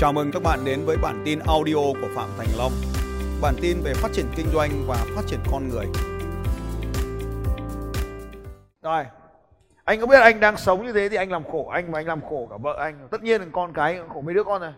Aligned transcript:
Chào 0.00 0.12
mừng 0.12 0.30
các 0.32 0.42
bạn 0.42 0.64
đến 0.64 0.84
với 0.86 0.96
bản 1.02 1.22
tin 1.24 1.38
audio 1.38 1.74
của 1.74 2.08
Phạm 2.14 2.28
Thành 2.38 2.46
Long. 2.58 2.72
Bản 3.42 3.54
tin 3.62 3.80
về 3.84 3.94
phát 3.94 4.08
triển 4.12 4.26
kinh 4.36 4.46
doanh 4.52 4.70
và 4.86 4.96
phát 5.16 5.22
triển 5.26 5.40
con 5.52 5.68
người. 5.68 5.86
Rồi, 8.82 9.04
anh 9.84 10.00
có 10.00 10.06
biết 10.06 10.20
anh 10.20 10.40
đang 10.40 10.56
sống 10.56 10.86
như 10.86 10.92
thế 10.92 11.08
thì 11.08 11.16
anh 11.16 11.32
làm 11.32 11.44
khổ 11.44 11.68
anh 11.68 11.92
và 11.92 11.98
anh 11.98 12.06
làm 12.06 12.20
khổ 12.20 12.46
cả 12.50 12.56
vợ 12.56 12.76
anh. 12.78 13.08
Tất 13.10 13.22
nhiên 13.22 13.40
là 13.40 13.46
con 13.52 13.72
cái 13.72 13.98
cũng 13.98 14.08
khổ 14.08 14.20
mấy 14.20 14.34
đứa 14.34 14.44
con 14.44 14.60
này. 14.60 14.72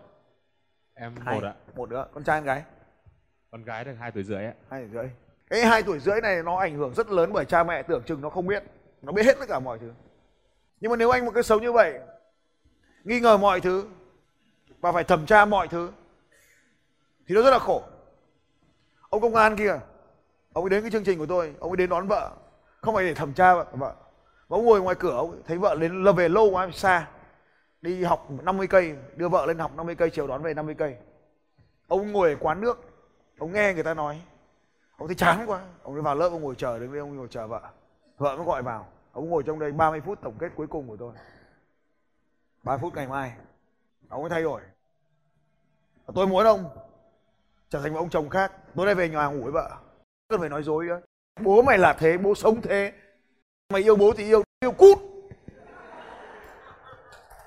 Em 0.95 1.15
Hai. 1.25 1.35
một 1.35 1.47
ạ. 1.47 1.55
Một 1.77 1.91
đứa, 1.91 2.05
con 2.15 2.25
trai 2.25 2.41
con 2.41 2.47
gái. 2.47 2.63
Con 3.51 3.65
gái 3.65 3.85
được 3.85 3.95
2 4.01 4.11
tuổi 4.13 4.23
rưỡi 4.23 4.45
ạ. 4.45 4.53
Hai 4.71 4.81
tuổi 4.81 4.91
rưỡi. 4.93 5.11
Cái 5.51 5.67
hai 5.67 5.83
tuổi 5.83 5.99
rưỡi 5.99 6.21
này 6.21 6.43
nó 6.43 6.57
ảnh 6.57 6.77
hưởng 6.77 6.95
rất 6.95 7.11
lớn 7.11 7.33
bởi 7.33 7.45
cha 7.45 7.65
mẹ 7.65 7.83
tưởng 7.83 8.03
chừng 8.07 8.21
nó 8.21 8.31
không 8.31 8.47
biết. 8.47 8.63
Nó 9.03 9.13
biết 9.13 9.27
hết 9.27 9.37
tất 9.41 9.47
cả 9.49 9.59
mọi 9.59 9.79
thứ. 9.79 9.93
Nhưng 10.81 10.91
mà 10.91 10.97
nếu 10.97 11.11
anh 11.11 11.25
một 11.25 11.33
cái 11.35 11.43
sống 11.43 11.63
như 11.63 11.73
vậy, 11.73 11.99
nghi 13.05 13.21
ngờ 13.21 13.37
mọi 13.37 13.61
thứ 13.61 13.85
và 14.83 14.93
phải 14.93 15.05
thẩm 15.05 15.27
tra 15.27 15.45
mọi 15.45 15.69
thứ 15.69 15.93
thì 17.27 17.35
nó 17.35 17.43
rất 17.43 17.51
là 17.51 17.59
khổ. 17.59 17.83
Ông 19.11 19.21
công 19.23 19.35
an 19.35 19.57
kia, 19.57 19.79
ông 20.53 20.65
ấy 20.65 20.71
đến 20.71 20.83
cái 20.83 20.91
chương 20.91 21.05
trình 21.05 21.19
của 21.19 21.27
tôi, 21.27 21.55
ông 21.61 21.71
ấy 21.71 21.77
đến 21.77 21.91
đón 21.91 22.09
vợ, 22.09 22.33
không 22.81 22.95
phải 22.95 23.05
để 23.05 23.15
thẩm 23.15 23.33
tra 23.33 23.55
vợ. 23.55 23.67
vợ. 23.73 23.95
Mà 24.49 24.57
ông 24.57 24.65
ngồi 24.65 24.81
ngoài 24.81 24.97
cửa, 24.99 25.17
ông 25.17 25.43
thấy 25.47 25.59
vợ 25.59 25.77
đến 25.81 26.05
là 26.05 26.13
về 26.13 26.29
lâu 26.29 26.51
quá 26.51 26.71
xa, 26.73 27.09
đi 27.81 28.03
học 28.05 28.29
50 28.43 28.67
cây, 28.67 28.97
đưa 29.17 29.29
vợ 29.29 29.47
lên 29.47 29.59
học 29.59 29.73
50 29.77 29.95
cây, 29.95 30.11
chiều 30.11 30.27
đón 30.27 30.43
về 30.43 30.55
50 30.55 30.75
cây. 30.79 30.97
Ông 31.89 32.13
ngồi 32.13 32.31
ở 32.31 32.37
quán 32.41 32.61
nước, 32.61 32.81
ông 33.39 33.53
nghe 33.53 33.75
người 33.75 33.85
ta 33.85 33.95
nói, 33.95 34.23
ông 34.97 35.09
thấy 35.09 35.15
chán 35.15 35.45
quá, 35.47 35.61
ông 35.83 35.97
đi 35.97 36.03
vào 36.03 36.15
lớp 36.15 36.29
ông 36.29 36.43
ngồi 36.43 36.55
chờ 36.55 36.79
đứng 36.79 36.93
đây 36.93 37.01
ông 37.01 37.17
ngồi 37.17 37.29
chờ 37.31 37.47
vợ, 37.47 37.61
vợ 38.19 38.37
mới 38.37 38.47
gọi 38.47 38.63
vào, 38.63 38.87
ông 39.13 39.31
ngồi 39.31 39.43
trong 39.47 39.59
đây 39.59 39.73
30 39.73 40.01
phút 40.01 40.19
tổng 40.23 40.35
kết 40.39 40.49
cuối 40.57 40.67
cùng 40.67 40.89
của 40.89 40.97
tôi, 40.97 41.13
3 42.63 42.77
phút 42.77 42.95
ngày 42.95 43.07
mai, 43.07 43.33
ông 44.09 44.21
ấy 44.21 44.31
thay 44.31 44.43
đổi. 44.43 44.61
Tôi 46.15 46.27
muốn 46.27 46.45
ông 46.47 46.65
trở 47.71 47.81
thành 47.81 47.93
một 47.93 47.99
ông 47.99 48.11
chồng 48.11 48.29
khác, 48.29 48.53
tối 48.77 48.87
nay 48.87 48.95
về 48.95 49.09
nhà 49.09 49.27
ngủ 49.27 49.43
với 49.43 49.53
vợ, 49.53 49.71
cần 50.29 50.41
phải 50.41 50.49
nói 50.49 50.63
dối 50.63 50.85
nữa. 50.85 51.01
Bố 51.41 51.63
mày 51.63 51.79
là 51.79 51.93
thế, 51.93 52.19
bố 52.19 52.35
sống 52.35 52.63
thế, 52.63 52.93
mày 53.73 53.83
yêu 53.83 53.97
bố 53.97 54.13
thì 54.17 54.25
yêu, 54.25 54.43
yêu 54.61 54.73
cút. 54.73 54.99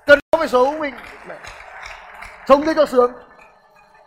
Cần 0.06 0.18
có 0.30 0.38
phải 0.38 0.48
xấu 0.48 0.78
mình, 0.78 0.94
sống 2.48 2.62
thế 2.66 2.72
cho 2.76 2.86
sướng, 2.86 3.12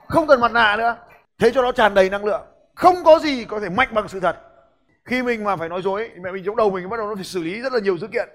không 0.07 0.27
cần 0.27 0.41
mặt 0.41 0.51
nạ 0.51 0.75
nữa, 0.77 0.97
thế 1.37 1.51
cho 1.53 1.61
nó 1.61 1.71
tràn 1.71 1.93
đầy 1.93 2.09
năng 2.09 2.25
lượng, 2.25 2.41
không 2.75 2.95
có 3.05 3.19
gì 3.19 3.45
có 3.45 3.59
thể 3.59 3.69
mạnh 3.69 3.89
bằng 3.91 4.07
sự 4.07 4.19
thật. 4.19 4.37
Khi 5.05 5.23
mình 5.23 5.43
mà 5.43 5.55
phải 5.55 5.69
nói 5.69 5.81
dối, 5.81 6.11
mẹ 6.21 6.31
mình 6.31 6.43
trong 6.45 6.55
đầu 6.55 6.69
mình 6.69 6.89
bắt 6.89 6.97
đầu 6.97 7.07
nó 7.07 7.15
phải 7.15 7.23
xử 7.23 7.43
lý 7.43 7.61
rất 7.61 7.73
là 7.73 7.79
nhiều 7.79 7.97
dữ 7.97 8.07
kiện. 8.07 8.29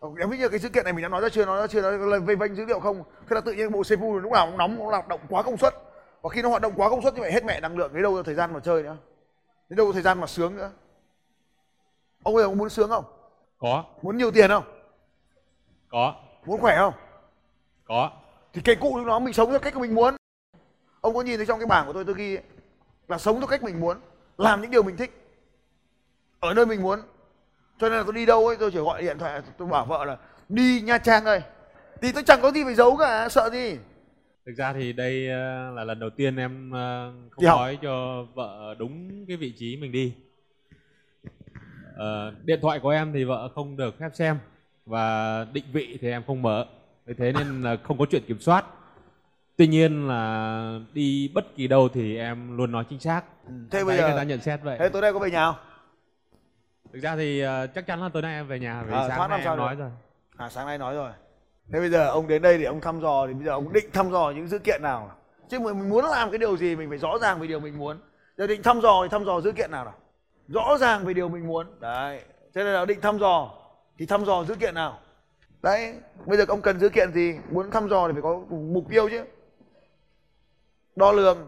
Ờ, 0.00 0.08
Em 0.20 0.30
biết 0.30 0.36
như 0.38 0.48
cái 0.48 0.58
dữ 0.58 0.68
kiện 0.68 0.84
này 0.84 0.92
mình 0.92 1.02
đã 1.02 1.08
nói 1.08 1.20
ra 1.20 1.28
chưa, 1.28 1.44
nói 1.46 1.60
ra 1.60 1.66
chưa, 1.66 1.82
nó 1.82 1.90
là 2.06 2.18
vây 2.18 2.36
vanh 2.36 2.54
dữ 2.54 2.64
liệu 2.64 2.80
không? 2.80 3.02
Thế 3.20 3.34
là 3.34 3.40
tự 3.40 3.52
nhiên 3.52 3.72
bộ 3.72 3.82
CPU 3.82 4.18
lúc 4.18 4.32
nào 4.32 4.46
cũng 4.46 4.58
nóng, 4.58 4.78
nó 4.78 4.84
hoạt 4.84 5.08
động 5.08 5.20
quá 5.28 5.42
công 5.42 5.56
suất. 5.56 5.74
Và 6.22 6.30
khi 6.30 6.42
nó 6.42 6.48
hoạt 6.48 6.62
động 6.62 6.72
quá 6.76 6.90
công 6.90 7.02
suất 7.02 7.14
như 7.14 7.20
vậy 7.20 7.32
hết 7.32 7.44
mẹ 7.44 7.60
năng 7.60 7.76
lượng, 7.78 7.94
đến 7.94 8.02
đâu 8.02 8.16
ra 8.16 8.22
thời 8.26 8.34
gian 8.34 8.52
mà 8.52 8.60
chơi 8.60 8.82
nữa. 8.82 8.96
Đến 9.68 9.76
đâu 9.76 9.86
có 9.86 9.92
thời 9.92 10.02
gian 10.02 10.20
mà 10.20 10.26
sướng 10.26 10.56
nữa. 10.56 10.70
Ông 12.22 12.34
bây 12.34 12.42
giờ 12.42 12.48
ông 12.48 12.58
muốn 12.58 12.68
sướng 12.70 12.88
không? 12.90 13.04
Có, 13.58 13.84
Muốn 14.02 14.16
nhiều 14.16 14.30
tiền 14.30 14.48
không? 14.50 14.64
có, 15.88 16.14
Muốn 16.44 16.60
khỏe 16.60 16.76
không? 16.78 16.94
có. 17.84 18.10
Thì 18.52 18.60
cái 18.64 18.74
cụ 18.76 19.04
đó 19.04 19.18
mình 19.18 19.34
sống 19.34 19.50
theo 19.50 19.58
cách 19.58 19.74
của 19.74 19.80
mình 19.80 19.94
muốn. 19.94 20.16
Ông 21.00 21.14
có 21.14 21.22
nhìn 21.22 21.36
thấy 21.36 21.46
trong 21.46 21.58
cái 21.58 21.66
bảng 21.66 21.86
của 21.86 21.92
tôi 21.92 22.04
tôi 22.04 22.14
ghi 22.14 22.36
ấy, 22.36 22.42
là 23.08 23.18
sống 23.18 23.38
theo 23.38 23.46
cách 23.46 23.62
mình 23.62 23.80
muốn, 23.80 23.96
làm 24.38 24.60
những 24.62 24.70
điều 24.70 24.82
mình 24.82 24.96
thích. 24.96 25.10
Ở 26.40 26.54
nơi 26.54 26.66
mình 26.66 26.82
muốn. 26.82 27.00
Cho 27.78 27.88
nên 27.88 27.98
là 27.98 28.04
tôi 28.04 28.14
đi 28.14 28.26
đâu 28.26 28.46
ấy 28.46 28.56
tôi 28.56 28.70
chỉ 28.70 28.78
gọi 28.78 29.02
điện 29.02 29.18
thoại 29.18 29.40
tôi 29.58 29.68
bảo 29.68 29.84
vợ 29.84 30.04
là 30.04 30.16
đi 30.48 30.80
Nha 30.80 30.98
Trang 30.98 31.24
ơi. 31.24 31.40
Thì 32.02 32.12
tôi 32.12 32.22
chẳng 32.22 32.38
có 32.42 32.50
gì 32.50 32.64
phải 32.64 32.74
giấu 32.74 32.96
cả, 32.96 33.28
sợ 33.28 33.50
gì. 33.52 33.76
Thực 34.46 34.54
ra 34.56 34.72
thì 34.72 34.92
đây 34.92 35.28
ờ, 35.30 35.70
là 35.70 35.84
lần 35.84 36.00
đầu 36.00 36.10
tiên 36.10 36.36
em 36.36 36.70
ờ, 36.70 37.12
không 37.30 37.42
Đi 37.42 37.46
học. 37.46 37.58
nói 37.58 37.78
cho 37.82 38.26
vợ 38.34 38.74
đúng 38.78 39.24
cái 39.28 39.36
vị 39.36 39.54
trí 39.58 39.76
mình 39.76 39.92
đi. 39.92 40.14
Ờ, 41.96 42.32
điện 42.44 42.58
thoại 42.62 42.78
của 42.78 42.90
em 42.90 43.12
thì 43.12 43.24
vợ 43.24 43.48
không 43.54 43.76
được 43.76 43.98
phép 43.98 44.08
xem 44.14 44.38
và 44.86 45.46
định 45.52 45.64
vị 45.72 45.98
thì 46.00 46.10
em 46.10 46.22
không 46.26 46.42
mở. 46.42 46.66
Vì 47.06 47.14
thế 47.14 47.32
nên 47.32 47.62
là 47.62 47.76
không 47.82 47.98
có 47.98 48.06
chuyện 48.10 48.22
kiểm 48.28 48.40
soát. 48.40 48.64
Tuy 49.56 49.66
nhiên 49.66 50.08
là 50.08 50.80
đi 50.92 51.30
bất 51.34 51.56
kỳ 51.56 51.66
đâu 51.66 51.88
thì 51.88 52.16
em 52.16 52.56
luôn 52.56 52.72
nói 52.72 52.84
chính 52.90 53.00
xác. 53.00 53.22
Thế 53.70 53.84
bây 53.84 53.96
thấy 53.96 54.02
người 54.02 54.10
giờ 54.10 54.16
ta 54.16 54.22
nhận 54.22 54.40
xét 54.40 54.60
vậy. 54.62 54.76
thế 54.80 54.88
tối 54.88 55.02
nay 55.02 55.12
có 55.12 55.18
về 55.18 55.30
nhà 55.30 55.52
không? 55.52 55.67
Thực 56.92 57.00
ra 57.02 57.16
thì 57.16 57.40
ờ, 57.40 57.66
chắc 57.66 57.86
chắn 57.86 58.02
là 58.02 58.08
tối 58.08 58.22
nay 58.22 58.34
em 58.34 58.46
về 58.46 58.58
nhà 58.58 58.82
vì 58.82 58.90
thoát 58.90 59.08
sáng 59.08 59.30
nay 59.30 59.40
em 59.44 59.56
nói 59.56 59.74
rồi. 59.76 59.90
À 60.36 60.48
sáng 60.48 60.66
nay 60.66 60.78
nói 60.78 60.94
rồi. 60.94 61.10
Thế 61.72 61.80
bây 61.80 61.90
giờ 61.90 62.08
ông 62.08 62.28
đến 62.28 62.42
đây 62.42 62.58
để 62.58 62.64
ông 62.64 62.80
thăm 62.80 63.00
dò 63.00 63.26
thì 63.26 63.34
bây 63.34 63.44
giờ 63.44 63.52
ông 63.52 63.72
định 63.72 63.90
thăm 63.92 64.10
dò 64.10 64.32
những 64.36 64.48
dữ 64.48 64.58
kiện 64.58 64.82
nào? 64.82 65.10
Chứ 65.48 65.58
mình 65.58 65.88
muốn 65.88 66.04
làm 66.04 66.30
cái 66.30 66.38
điều 66.38 66.56
gì 66.56 66.76
mình 66.76 66.88
phải 66.88 66.98
rõ 66.98 67.18
ràng 67.18 67.40
về 67.40 67.46
điều 67.46 67.60
mình 67.60 67.78
muốn. 67.78 68.00
Giờ 68.36 68.46
định 68.46 68.62
thăm 68.62 68.80
dò 68.80 69.02
thì 69.02 69.08
thăm 69.08 69.24
dò 69.24 69.40
dữ 69.40 69.52
kiện 69.52 69.70
nào 69.70 69.84
nào? 69.84 69.94
Rõ 70.48 70.76
ràng 70.80 71.04
về 71.04 71.14
điều 71.14 71.28
mình 71.28 71.46
muốn. 71.46 71.80
Đấy. 71.80 72.20
Thế 72.54 72.64
nên 72.64 72.74
là 72.74 72.84
định 72.84 73.00
thăm 73.00 73.18
dò 73.18 73.50
thì 73.98 74.06
thăm 74.06 74.24
dò 74.24 74.44
dữ 74.44 74.54
kiện 74.54 74.74
nào? 74.74 74.98
Đấy, 75.62 75.94
bây 76.26 76.38
giờ 76.38 76.44
ông 76.48 76.62
cần 76.62 76.80
dữ 76.80 76.88
kiện 76.88 77.12
gì? 77.12 77.38
Muốn 77.50 77.70
thăm 77.70 77.88
dò 77.88 78.08
thì 78.08 78.12
phải 78.12 78.22
có 78.22 78.40
mục 78.50 78.84
tiêu 78.90 79.08
chứ. 79.08 79.24
Đo 80.96 81.12
lường. 81.12 81.46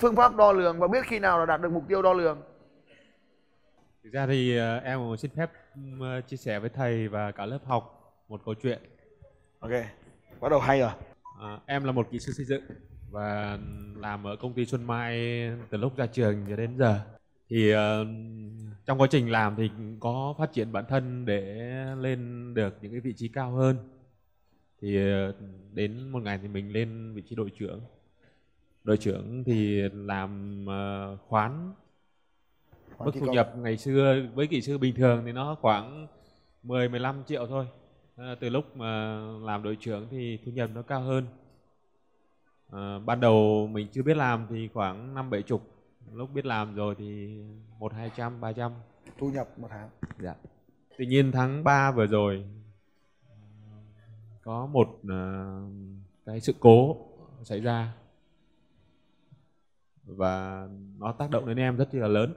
Phương 0.00 0.16
pháp 0.16 0.36
đo 0.36 0.52
lường 0.52 0.78
và 0.78 0.88
biết 0.88 1.06
khi 1.06 1.18
nào 1.18 1.38
là 1.38 1.46
đạt 1.46 1.60
được 1.60 1.72
mục 1.72 1.84
tiêu 1.88 2.02
đo 2.02 2.12
lường. 2.12 2.42
Thực 4.04 4.12
ra 4.12 4.26
thì 4.26 4.56
ờ, 4.56 4.78
em 4.78 4.98
cũng 4.98 5.16
xin 5.16 5.30
phép 5.36 5.50
ờ, 6.00 6.20
chia 6.20 6.36
sẻ 6.36 6.58
với 6.58 6.70
thầy 6.70 7.08
và 7.08 7.30
cả 7.30 7.46
lớp 7.46 7.58
học 7.64 8.14
một 8.28 8.40
câu 8.44 8.54
chuyện. 8.54 8.78
Ok. 9.60 9.70
Bắt 10.40 10.48
đầu 10.48 10.60
hay 10.60 10.80
rồi. 10.80 10.90
À, 11.40 11.60
em 11.66 11.84
là 11.84 11.92
một 11.92 12.08
kỹ 12.10 12.18
sư 12.18 12.32
xây 12.32 12.46
dựng 12.46 12.62
và 13.10 13.58
làm 13.96 14.26
ở 14.26 14.36
công 14.36 14.54
ty 14.54 14.66
Xuân 14.66 14.84
Mai 14.84 15.16
từ 15.70 15.78
lúc 15.78 15.96
ra 15.96 16.06
trường 16.06 16.44
cho 16.48 16.56
đến 16.56 16.76
giờ. 16.78 17.00
Thì 17.48 17.70
ờ, 17.70 18.06
trong 18.86 19.00
quá 19.00 19.06
trình 19.10 19.30
làm 19.30 19.56
thì 19.56 19.70
có 20.00 20.34
phát 20.38 20.52
triển 20.52 20.72
bản 20.72 20.84
thân 20.88 21.26
để 21.26 21.44
lên 21.98 22.54
được 22.54 22.78
những 22.82 22.92
cái 22.92 23.00
vị 23.00 23.12
trí 23.16 23.28
cao 23.28 23.50
hơn. 23.50 23.76
Thì 24.80 24.96
ờ, 24.96 25.34
đến 25.72 26.08
một 26.08 26.22
ngày 26.22 26.38
thì 26.42 26.48
mình 26.48 26.72
lên 26.72 27.14
vị 27.14 27.22
trí 27.28 27.36
đội 27.36 27.50
trưởng. 27.58 27.80
Đội 28.84 28.96
trưởng 28.96 29.44
thì 29.44 29.82
làm 29.92 30.64
khoán 30.66 31.16
Khoán 31.28 31.72
mức 33.04 33.10
thu 33.14 33.26
công. 33.26 33.34
nhập 33.34 33.52
ngày 33.56 33.76
xưa 33.76 34.22
với 34.34 34.46
kỹ 34.46 34.62
sư 34.62 34.78
bình 34.78 34.94
thường 34.94 35.22
thì 35.26 35.32
nó 35.32 35.56
khoảng 35.60 36.06
10 36.62 36.88
15 36.88 37.22
triệu 37.26 37.46
thôi. 37.46 37.66
À, 38.16 38.34
từ 38.40 38.48
lúc 38.48 38.76
mà 38.76 39.20
làm 39.42 39.62
đội 39.62 39.76
trưởng 39.80 40.08
thì 40.10 40.38
thu 40.44 40.52
nhập 40.52 40.70
nó 40.74 40.82
cao 40.82 41.00
hơn. 41.00 41.26
À, 42.70 42.98
ban 42.98 43.20
đầu 43.20 43.68
mình 43.72 43.88
chưa 43.92 44.02
biết 44.02 44.16
làm 44.16 44.46
thì 44.50 44.68
khoảng 44.74 45.14
năm 45.14 45.30
bảy 45.30 45.42
chục. 45.42 45.62
Lúc 46.12 46.30
biết 46.34 46.46
làm 46.46 46.74
rồi 46.74 46.94
thì 46.98 47.40
một 47.78 47.92
hai 47.92 48.10
trăm 48.16 48.40
ba 48.40 48.52
trăm. 48.52 48.72
Thu 49.18 49.30
nhập 49.30 49.48
một 49.58 49.68
tháng. 49.70 49.88
Dạ. 50.18 50.34
Tuy 50.98 51.06
nhiên 51.06 51.32
tháng 51.32 51.64
3 51.64 51.92
vừa 51.92 52.06
rồi 52.06 52.44
có 54.42 54.66
một 54.66 55.00
à, 55.08 55.52
cái 56.26 56.40
sự 56.40 56.54
cố 56.60 56.96
xảy 57.42 57.60
ra 57.60 57.92
và 60.04 60.66
nó 60.98 61.12
tác 61.12 61.30
động 61.30 61.46
đến 61.46 61.56
em 61.56 61.76
rất 61.76 61.94
là 61.94 62.08
lớn. 62.08 62.34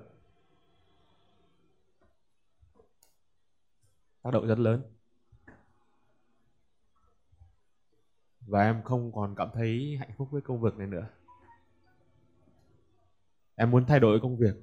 Tác 4.25 4.31
động 4.31 4.47
rất 4.47 4.59
lớn. 4.59 4.81
Và 8.47 8.63
em 8.63 8.83
không 8.83 9.11
còn 9.11 9.35
cảm 9.37 9.49
thấy 9.53 9.97
hạnh 9.99 10.09
phúc 10.17 10.27
với 10.31 10.41
công 10.41 10.61
việc 10.61 10.77
này 10.77 10.87
nữa. 10.87 11.07
Em 13.55 13.71
muốn 13.71 13.85
thay 13.85 13.99
đổi 13.99 14.19
công 14.21 14.37
việc. 14.37 14.55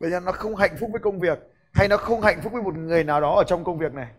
Bây 0.00 0.10
giờ 0.10 0.20
nó 0.20 0.32
không 0.32 0.56
hạnh 0.56 0.76
phúc 0.80 0.90
với 0.92 1.00
công 1.00 1.20
việc 1.20 1.38
hay 1.72 1.88
nó 1.88 1.96
không 1.96 2.20
hạnh 2.20 2.40
phúc 2.42 2.52
với 2.52 2.62
một 2.62 2.74
người 2.74 3.04
nào 3.04 3.20
đó 3.20 3.36
ở 3.36 3.44
trong 3.46 3.64
công 3.64 3.78
việc 3.78 3.92
này. 3.94 4.14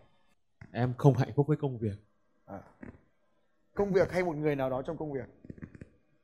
Em 0.72 0.94
không 0.98 1.14
hạnh 1.14 1.32
phúc 1.36 1.46
với 1.46 1.56
công 1.56 1.78
việc. 1.78 1.96
Công 3.74 3.92
việc 3.92 4.12
hay 4.12 4.24
một 4.24 4.36
người 4.36 4.56
nào 4.56 4.70
đó 4.70 4.82
trong 4.82 4.96
công 4.96 5.12
việc. 5.12 5.28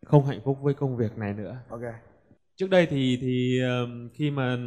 Không 0.06 0.26
hạnh 0.26 0.40
phúc 0.44 0.58
với 0.60 0.74
công 0.74 0.96
việc 0.96 1.18
này 1.18 1.34
nữa. 1.34 1.56
Ok. 1.68 1.82
Trước 2.56 2.70
đây 2.70 2.86
thì 2.86 3.18
thì 3.20 3.60
ờm, 3.60 4.08
khi 4.14 4.30
mà 4.30 4.58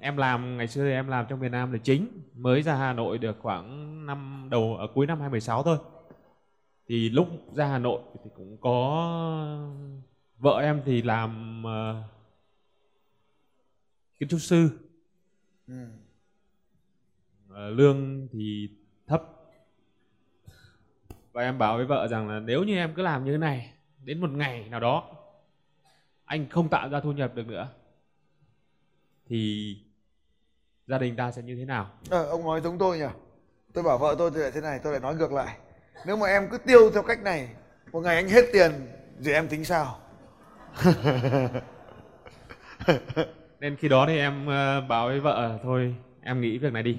em 0.00 0.16
làm 0.16 0.56
ngày 0.56 0.68
xưa 0.68 0.84
thì 0.84 0.90
em 0.90 1.08
làm 1.08 1.26
trong 1.28 1.40
miền 1.40 1.52
Nam 1.52 1.72
là 1.72 1.78
chính, 1.78 2.08
mới 2.34 2.62
ra 2.62 2.74
Hà 2.74 2.92
Nội 2.92 3.18
được 3.18 3.36
khoảng 3.42 4.06
năm 4.06 4.48
đầu 4.50 4.76
ở 4.76 4.86
cuối 4.94 5.06
năm 5.06 5.20
2016 5.20 5.62
thôi. 5.62 5.78
Thì 6.88 7.08
lúc 7.10 7.28
ra 7.54 7.66
Hà 7.66 7.78
Nội 7.78 8.00
thì 8.24 8.30
cũng 8.36 8.56
có 8.60 9.68
vợ 10.38 10.58
em 10.60 10.82
thì 10.84 11.02
làm 11.02 11.62
ờ, 11.66 12.02
kiến 14.18 14.28
trúc 14.28 14.40
sư, 14.40 14.70
Ừ. 15.68 15.74
ờ, 17.48 17.70
lương 17.70 18.28
thì 18.32 18.68
thấp. 19.06 19.22
Và 21.32 21.42
em 21.42 21.58
bảo 21.58 21.76
với 21.76 21.86
vợ 21.86 22.08
rằng 22.08 22.28
là 22.28 22.40
nếu 22.40 22.64
như 22.64 22.76
em 22.76 22.94
cứ 22.94 23.02
làm 23.02 23.24
như 23.24 23.32
thế 23.32 23.38
này 23.38 23.72
đến 24.04 24.20
một 24.20 24.30
ngày 24.30 24.68
nào 24.70 24.80
đó 24.80 25.10
anh 26.32 26.48
không 26.50 26.68
tạo 26.68 26.88
ra 26.88 27.00
thu 27.00 27.12
nhập 27.12 27.34
được 27.34 27.46
nữa. 27.46 27.68
Thì 29.28 29.76
gia 30.86 30.98
đình 30.98 31.16
ta 31.16 31.30
sẽ 31.30 31.42
như 31.42 31.56
thế 31.56 31.64
nào? 31.64 31.90
Ờ, 32.10 32.26
ông 32.26 32.44
nói 32.44 32.60
giống 32.60 32.78
tôi 32.78 32.98
nhỉ. 32.98 33.06
Tôi 33.72 33.84
bảo 33.84 33.98
vợ 33.98 34.14
tôi 34.18 34.30
thì 34.30 34.40
lại 34.40 34.50
thế 34.54 34.60
này, 34.60 34.80
tôi 34.82 34.92
lại 34.92 35.00
nói 35.00 35.14
ngược 35.14 35.32
lại. 35.32 35.56
nếu 36.06 36.16
mà 36.16 36.26
em 36.26 36.48
cứ 36.50 36.58
tiêu 36.58 36.90
theo 36.90 37.02
cách 37.02 37.22
này 37.22 37.48
một 37.92 38.00
ngày 38.00 38.16
anh 38.16 38.28
hết 38.28 38.44
tiền 38.52 38.72
rồi 39.20 39.34
em 39.34 39.48
tính 39.48 39.64
sao? 39.64 39.98
Nên 43.60 43.76
khi 43.76 43.88
đó 43.88 44.04
thì 44.08 44.18
em 44.18 44.46
ờ, 44.46 44.80
bảo 44.80 45.08
với 45.08 45.20
vợ 45.20 45.58
thôi 45.62 45.94
em 46.22 46.40
nghĩ 46.40 46.58
việc 46.58 46.72
này 46.72 46.82
đi. 46.82 46.98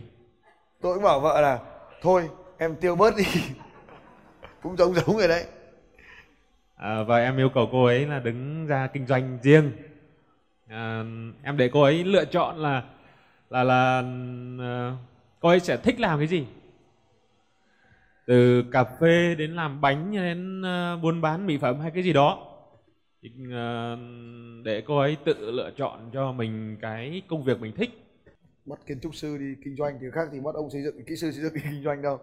Tôi 0.81 0.93
cũng 0.93 1.03
bảo 1.03 1.19
vợ 1.19 1.41
là 1.41 1.59
thôi 2.01 2.29
em 2.57 2.75
tiêu 2.75 2.95
bớt 2.95 3.15
đi. 3.15 3.25
Cũng 4.63 4.77
giống 4.77 4.93
giống 4.93 5.17
rồi 5.17 5.27
đấy 5.27 5.45
à, 6.75 7.03
và 7.03 7.17
em 7.17 7.37
yêu 7.37 7.49
cầu 7.49 7.69
cô 7.71 7.85
ấy 7.85 8.05
là 8.05 8.19
đứng 8.19 8.67
ra 8.67 8.87
kinh 8.87 9.07
doanh 9.07 9.39
riêng. 9.43 9.71
À, 10.67 11.03
em 11.43 11.57
để 11.57 11.69
cô 11.73 11.81
ấy 11.81 12.03
lựa 12.03 12.25
chọn 12.25 12.57
là 12.57 12.83
là 13.49 13.63
là 13.63 14.03
à, 14.59 14.97
cô 15.39 15.49
ấy 15.49 15.59
sẽ 15.59 15.77
thích 15.77 15.99
làm 15.99 16.19
cái 16.19 16.27
gì? 16.27 16.47
Từ 18.25 18.63
cà 18.71 18.83
phê 18.83 19.35
đến 19.35 19.55
làm 19.55 19.81
bánh 19.81 20.11
đến 20.11 20.61
uh, 20.61 21.01
buôn 21.01 21.21
bán 21.21 21.45
mỹ 21.45 21.57
phẩm 21.57 21.79
hay 21.79 21.91
cái 21.91 22.03
gì 22.03 22.13
đó. 22.13 22.47
Thì, 23.21 23.29
uh, 23.29 23.99
để 24.65 24.83
cô 24.87 24.97
ấy 24.97 25.17
tự 25.25 25.51
lựa 25.51 25.71
chọn 25.77 26.09
cho 26.13 26.31
mình 26.31 26.77
cái 26.81 27.21
công 27.27 27.43
việc 27.43 27.61
mình 27.61 27.75
thích. 27.75 27.89
Bắt 28.65 28.79
kiến 28.87 28.99
trúc 29.01 29.15
sư 29.15 29.37
đi 29.37 29.55
kinh 29.65 29.75
doanh 29.75 29.97
thì 30.01 30.07
khác 30.13 30.27
thì 30.31 30.39
bắt 30.39 30.55
ông 30.55 30.69
xây 30.69 30.83
dựng 30.83 31.05
kỹ 31.07 31.15
sư 31.15 31.31
xây 31.31 31.43
dựng 31.43 31.53
đi 31.53 31.61
kinh 31.63 31.83
doanh 31.83 32.01
đâu. 32.01 32.19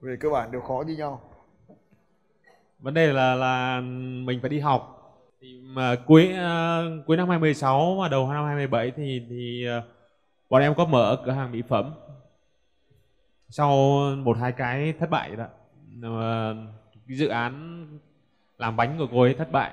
Về 0.00 0.16
cơ 0.20 0.30
bản 0.30 0.52
đều 0.52 0.60
khó 0.60 0.84
như 0.86 0.96
nhau 0.96 1.29
vấn 2.80 2.94
đề 2.94 3.12
là 3.12 3.34
là 3.34 3.80
mình 4.24 4.40
phải 4.40 4.50
đi 4.50 4.58
học. 4.58 4.96
Thì 5.40 5.60
mà 5.62 5.96
cuối 6.06 6.32
uh, 6.32 7.06
cuối 7.06 7.16
năm 7.16 7.28
2016 7.28 7.96
và 8.00 8.08
đầu 8.08 8.32
năm 8.32 8.44
2017 8.44 8.90
thì 8.90 9.22
thì 9.30 9.66
uh, 9.78 9.84
bọn 10.50 10.62
em 10.62 10.74
có 10.74 10.84
mở 10.84 11.22
cửa 11.24 11.32
hàng 11.32 11.52
mỹ 11.52 11.62
phẩm 11.68 11.92
sau 13.48 13.70
một 14.16 14.36
hai 14.38 14.52
cái 14.52 14.94
thất 14.98 15.10
bại 15.10 15.36
đó. 15.36 15.46
Uh, 16.08 16.56
dự 17.06 17.28
án 17.28 17.86
làm 18.58 18.76
bánh 18.76 18.98
của 18.98 19.06
cô 19.12 19.22
ấy 19.22 19.34
thất 19.34 19.52
bại. 19.52 19.70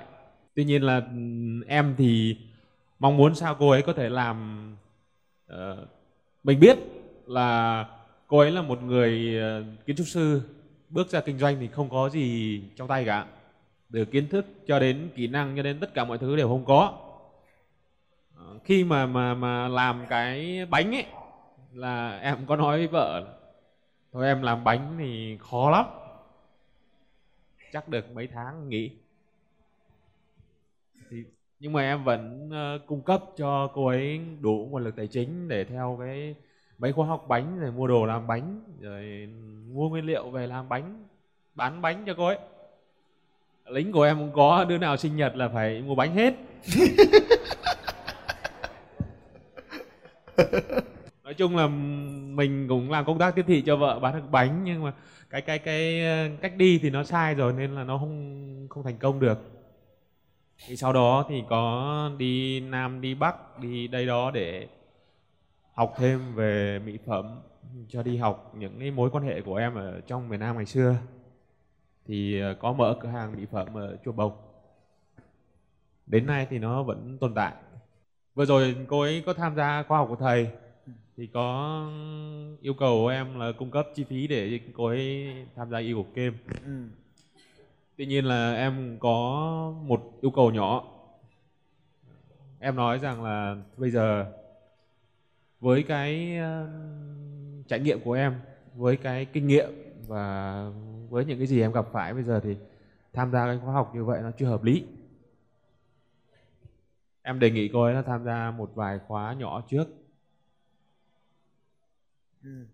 Tuy 0.54 0.64
nhiên 0.64 0.82
là 0.82 0.96
ừ, 0.96 1.18
em 1.66 1.94
thì 1.98 2.36
mong 2.98 3.16
muốn 3.16 3.34
sao 3.34 3.56
cô 3.58 3.70
ấy 3.70 3.82
có 3.82 3.92
thể 3.92 4.08
làm 4.08 4.66
uh, 5.52 5.78
mình 6.44 6.60
biết 6.60 6.78
là 7.26 7.86
cô 8.26 8.38
ấy 8.38 8.50
là 8.50 8.62
một 8.62 8.82
người 8.82 9.38
uh, 9.38 9.86
kiến 9.86 9.96
trúc 9.96 10.06
sư 10.06 10.42
bước 10.90 11.08
ra 11.08 11.20
kinh 11.20 11.38
doanh 11.38 11.56
thì 11.60 11.68
không 11.68 11.90
có 11.90 12.08
gì 12.08 12.62
trong 12.76 12.88
tay 12.88 13.04
cả. 13.04 13.26
Từ 13.92 14.04
kiến 14.04 14.28
thức 14.28 14.46
cho 14.66 14.78
đến 14.78 15.10
kỹ 15.14 15.26
năng 15.26 15.56
cho 15.56 15.62
đến 15.62 15.80
tất 15.80 15.94
cả 15.94 16.04
mọi 16.04 16.18
thứ 16.18 16.36
đều 16.36 16.48
không 16.48 16.64
có. 16.64 16.98
Ờ, 18.36 18.58
khi 18.64 18.84
mà 18.84 19.06
mà 19.06 19.34
mà 19.34 19.68
làm 19.68 20.06
cái 20.08 20.66
bánh 20.70 20.94
ấy 20.94 21.06
là 21.72 22.18
em 22.18 22.46
có 22.46 22.56
nói 22.56 22.78
với 22.78 22.86
vợ 22.86 23.38
thôi 24.12 24.26
em 24.26 24.42
làm 24.42 24.64
bánh 24.64 24.96
thì 24.98 25.38
khó 25.40 25.70
lắm. 25.70 25.86
Chắc 27.72 27.88
được 27.88 28.10
mấy 28.14 28.26
tháng 28.26 28.68
nghỉ. 28.68 28.90
Thì 31.10 31.24
nhưng 31.60 31.72
mà 31.72 31.82
em 31.82 32.04
vẫn 32.04 32.50
uh, 32.76 32.86
cung 32.86 33.02
cấp 33.02 33.24
cho 33.36 33.70
cô 33.74 33.86
ấy 33.86 34.20
đủ 34.40 34.68
nguồn 34.70 34.84
lực 34.84 34.96
tài 34.96 35.06
chính 35.06 35.48
để 35.48 35.64
theo 35.64 35.96
cái 36.00 36.34
mấy 36.78 36.92
khóa 36.92 37.06
học 37.06 37.24
bánh 37.28 37.60
rồi 37.60 37.72
mua 37.72 37.86
đồ 37.86 38.06
làm 38.06 38.26
bánh, 38.26 38.60
rồi 38.80 39.28
mua 39.72 39.88
nguyên 39.88 40.04
liệu 40.04 40.30
về 40.30 40.46
làm 40.46 40.68
bánh, 40.68 41.04
bán 41.54 41.82
bánh 41.82 42.04
cho 42.06 42.14
cô 42.16 42.26
ấy. 42.26 42.38
Lính 43.66 43.92
của 43.92 44.02
em 44.02 44.18
cũng 44.18 44.32
có, 44.32 44.64
đứa 44.68 44.78
nào 44.78 44.96
sinh 44.96 45.16
nhật 45.16 45.36
là 45.36 45.48
phải 45.48 45.82
mua 45.82 45.94
bánh 45.94 46.14
hết. 46.14 46.34
Nói 51.24 51.34
chung 51.34 51.56
là 51.56 51.66
mình 52.34 52.68
cũng 52.68 52.90
làm 52.90 53.04
công 53.04 53.18
tác 53.18 53.34
tiếp 53.34 53.44
thị 53.46 53.62
cho 53.66 53.76
vợ 53.76 53.98
bán 53.98 54.14
được 54.14 54.30
bánh, 54.30 54.64
nhưng 54.64 54.84
mà 54.84 54.92
cái 55.30 55.40
cái 55.40 55.58
cái 55.58 56.04
ờ, 56.04 56.28
cách 56.40 56.56
đi 56.56 56.78
thì 56.82 56.90
nó 56.90 57.04
sai 57.04 57.34
rồi 57.34 57.52
nên 57.52 57.74
là 57.74 57.84
nó 57.84 57.98
không 57.98 58.66
không 58.70 58.84
thành 58.84 58.98
công 58.98 59.20
được. 59.20 59.38
Thì 60.66 60.76
sau 60.76 60.92
đó 60.92 61.26
thì 61.28 61.42
có 61.48 62.10
đi 62.18 62.60
nam, 62.60 63.00
đi 63.00 63.14
bắc, 63.14 63.58
đi 63.58 63.88
đây 63.88 64.06
đó 64.06 64.30
để 64.30 64.68
học 65.78 65.94
thêm 65.96 66.34
về 66.34 66.78
mỹ 66.78 66.98
phẩm, 67.06 67.40
cho 67.88 68.02
đi 68.02 68.16
học 68.16 68.52
những 68.58 68.78
cái 68.78 68.90
mối 68.90 69.10
quan 69.10 69.24
hệ 69.24 69.40
của 69.40 69.56
em 69.56 69.74
ở 69.74 70.00
trong 70.00 70.28
miền 70.28 70.40
Nam 70.40 70.56
ngày 70.56 70.66
xưa. 70.66 70.96
Thì 72.06 72.40
ờ, 72.40 72.54
có 72.54 72.72
mở 72.72 72.96
cửa 73.00 73.08
hàng 73.08 73.36
mỹ 73.36 73.46
phẩm 73.52 73.74
ở 73.74 73.96
chùa 74.04 74.12
Bồng 74.12 74.32
đến 76.06 76.26
nay 76.26 76.46
thì 76.50 76.58
nó 76.58 76.82
vẫn 76.82 77.18
tồn 77.20 77.34
tại. 77.34 77.52
Vừa 78.34 78.44
rồi 78.44 78.76
cô 78.88 79.00
ấy 79.00 79.22
có 79.26 79.32
tham 79.32 79.56
gia 79.56 79.82
khoa 79.82 79.98
học 79.98 80.08
của 80.10 80.16
thầy, 80.16 80.48
thì 81.16 81.26
có 81.26 81.80
yêu 82.60 82.74
cầu 82.74 83.06
em 83.06 83.40
là 83.40 83.52
cung 83.58 83.70
cấp 83.70 83.86
chi 83.94 84.04
phí 84.04 84.26
để 84.26 84.60
cô 84.74 84.86
ấy 84.86 85.34
tham 85.56 85.70
gia 85.70 85.78
y 85.78 85.92
học 85.92 86.06
game. 86.14 86.36
Ừ. 86.64 86.88
tuy 87.96 88.06
nhiên 88.06 88.24
là 88.24 88.54
em 88.54 88.98
có 89.00 89.12
một 89.82 90.12
yêu 90.22 90.30
cầu 90.30 90.50
nhỏ. 90.50 90.84
Em 92.60 92.76
nói 92.76 92.98
rằng 92.98 93.24
là 93.24 93.56
bây 93.76 93.90
giờ 93.90 94.32
với 95.60 95.82
cái 95.82 96.38
uh, 96.38 97.66
trải 97.68 97.80
nghiệm 97.80 98.00
của 98.00 98.12
em 98.12 98.40
với 98.74 98.96
cái 98.96 99.24
kinh 99.24 99.46
nghiệm 99.46 99.70
và 100.06 100.64
với 101.10 101.24
những 101.24 101.38
cái 101.38 101.46
gì 101.46 101.60
em 101.60 101.72
gặp 101.72 101.86
phải 101.92 102.14
bây 102.14 102.22
giờ 102.22 102.40
thì 102.44 102.56
tham 103.12 103.32
gia 103.32 103.46
cái 103.46 103.58
khóa 103.64 103.72
học 103.72 103.90
như 103.94 104.04
vậy 104.04 104.20
nó 104.22 104.30
chưa 104.38 104.46
hợp 104.46 104.62
lý. 104.62 104.84
Em 107.22 107.38
đề 107.38 107.50
nghị 107.50 107.68
cô 107.72 107.82
ấy 107.82 107.94
là 107.94 108.02
tham 108.02 108.24
gia 108.24 108.50
một 108.50 108.70
vài 108.74 108.98
khóa 109.06 109.32
nhỏ 109.32 109.62
trước. 109.68 109.84
Ừ. 112.42 112.66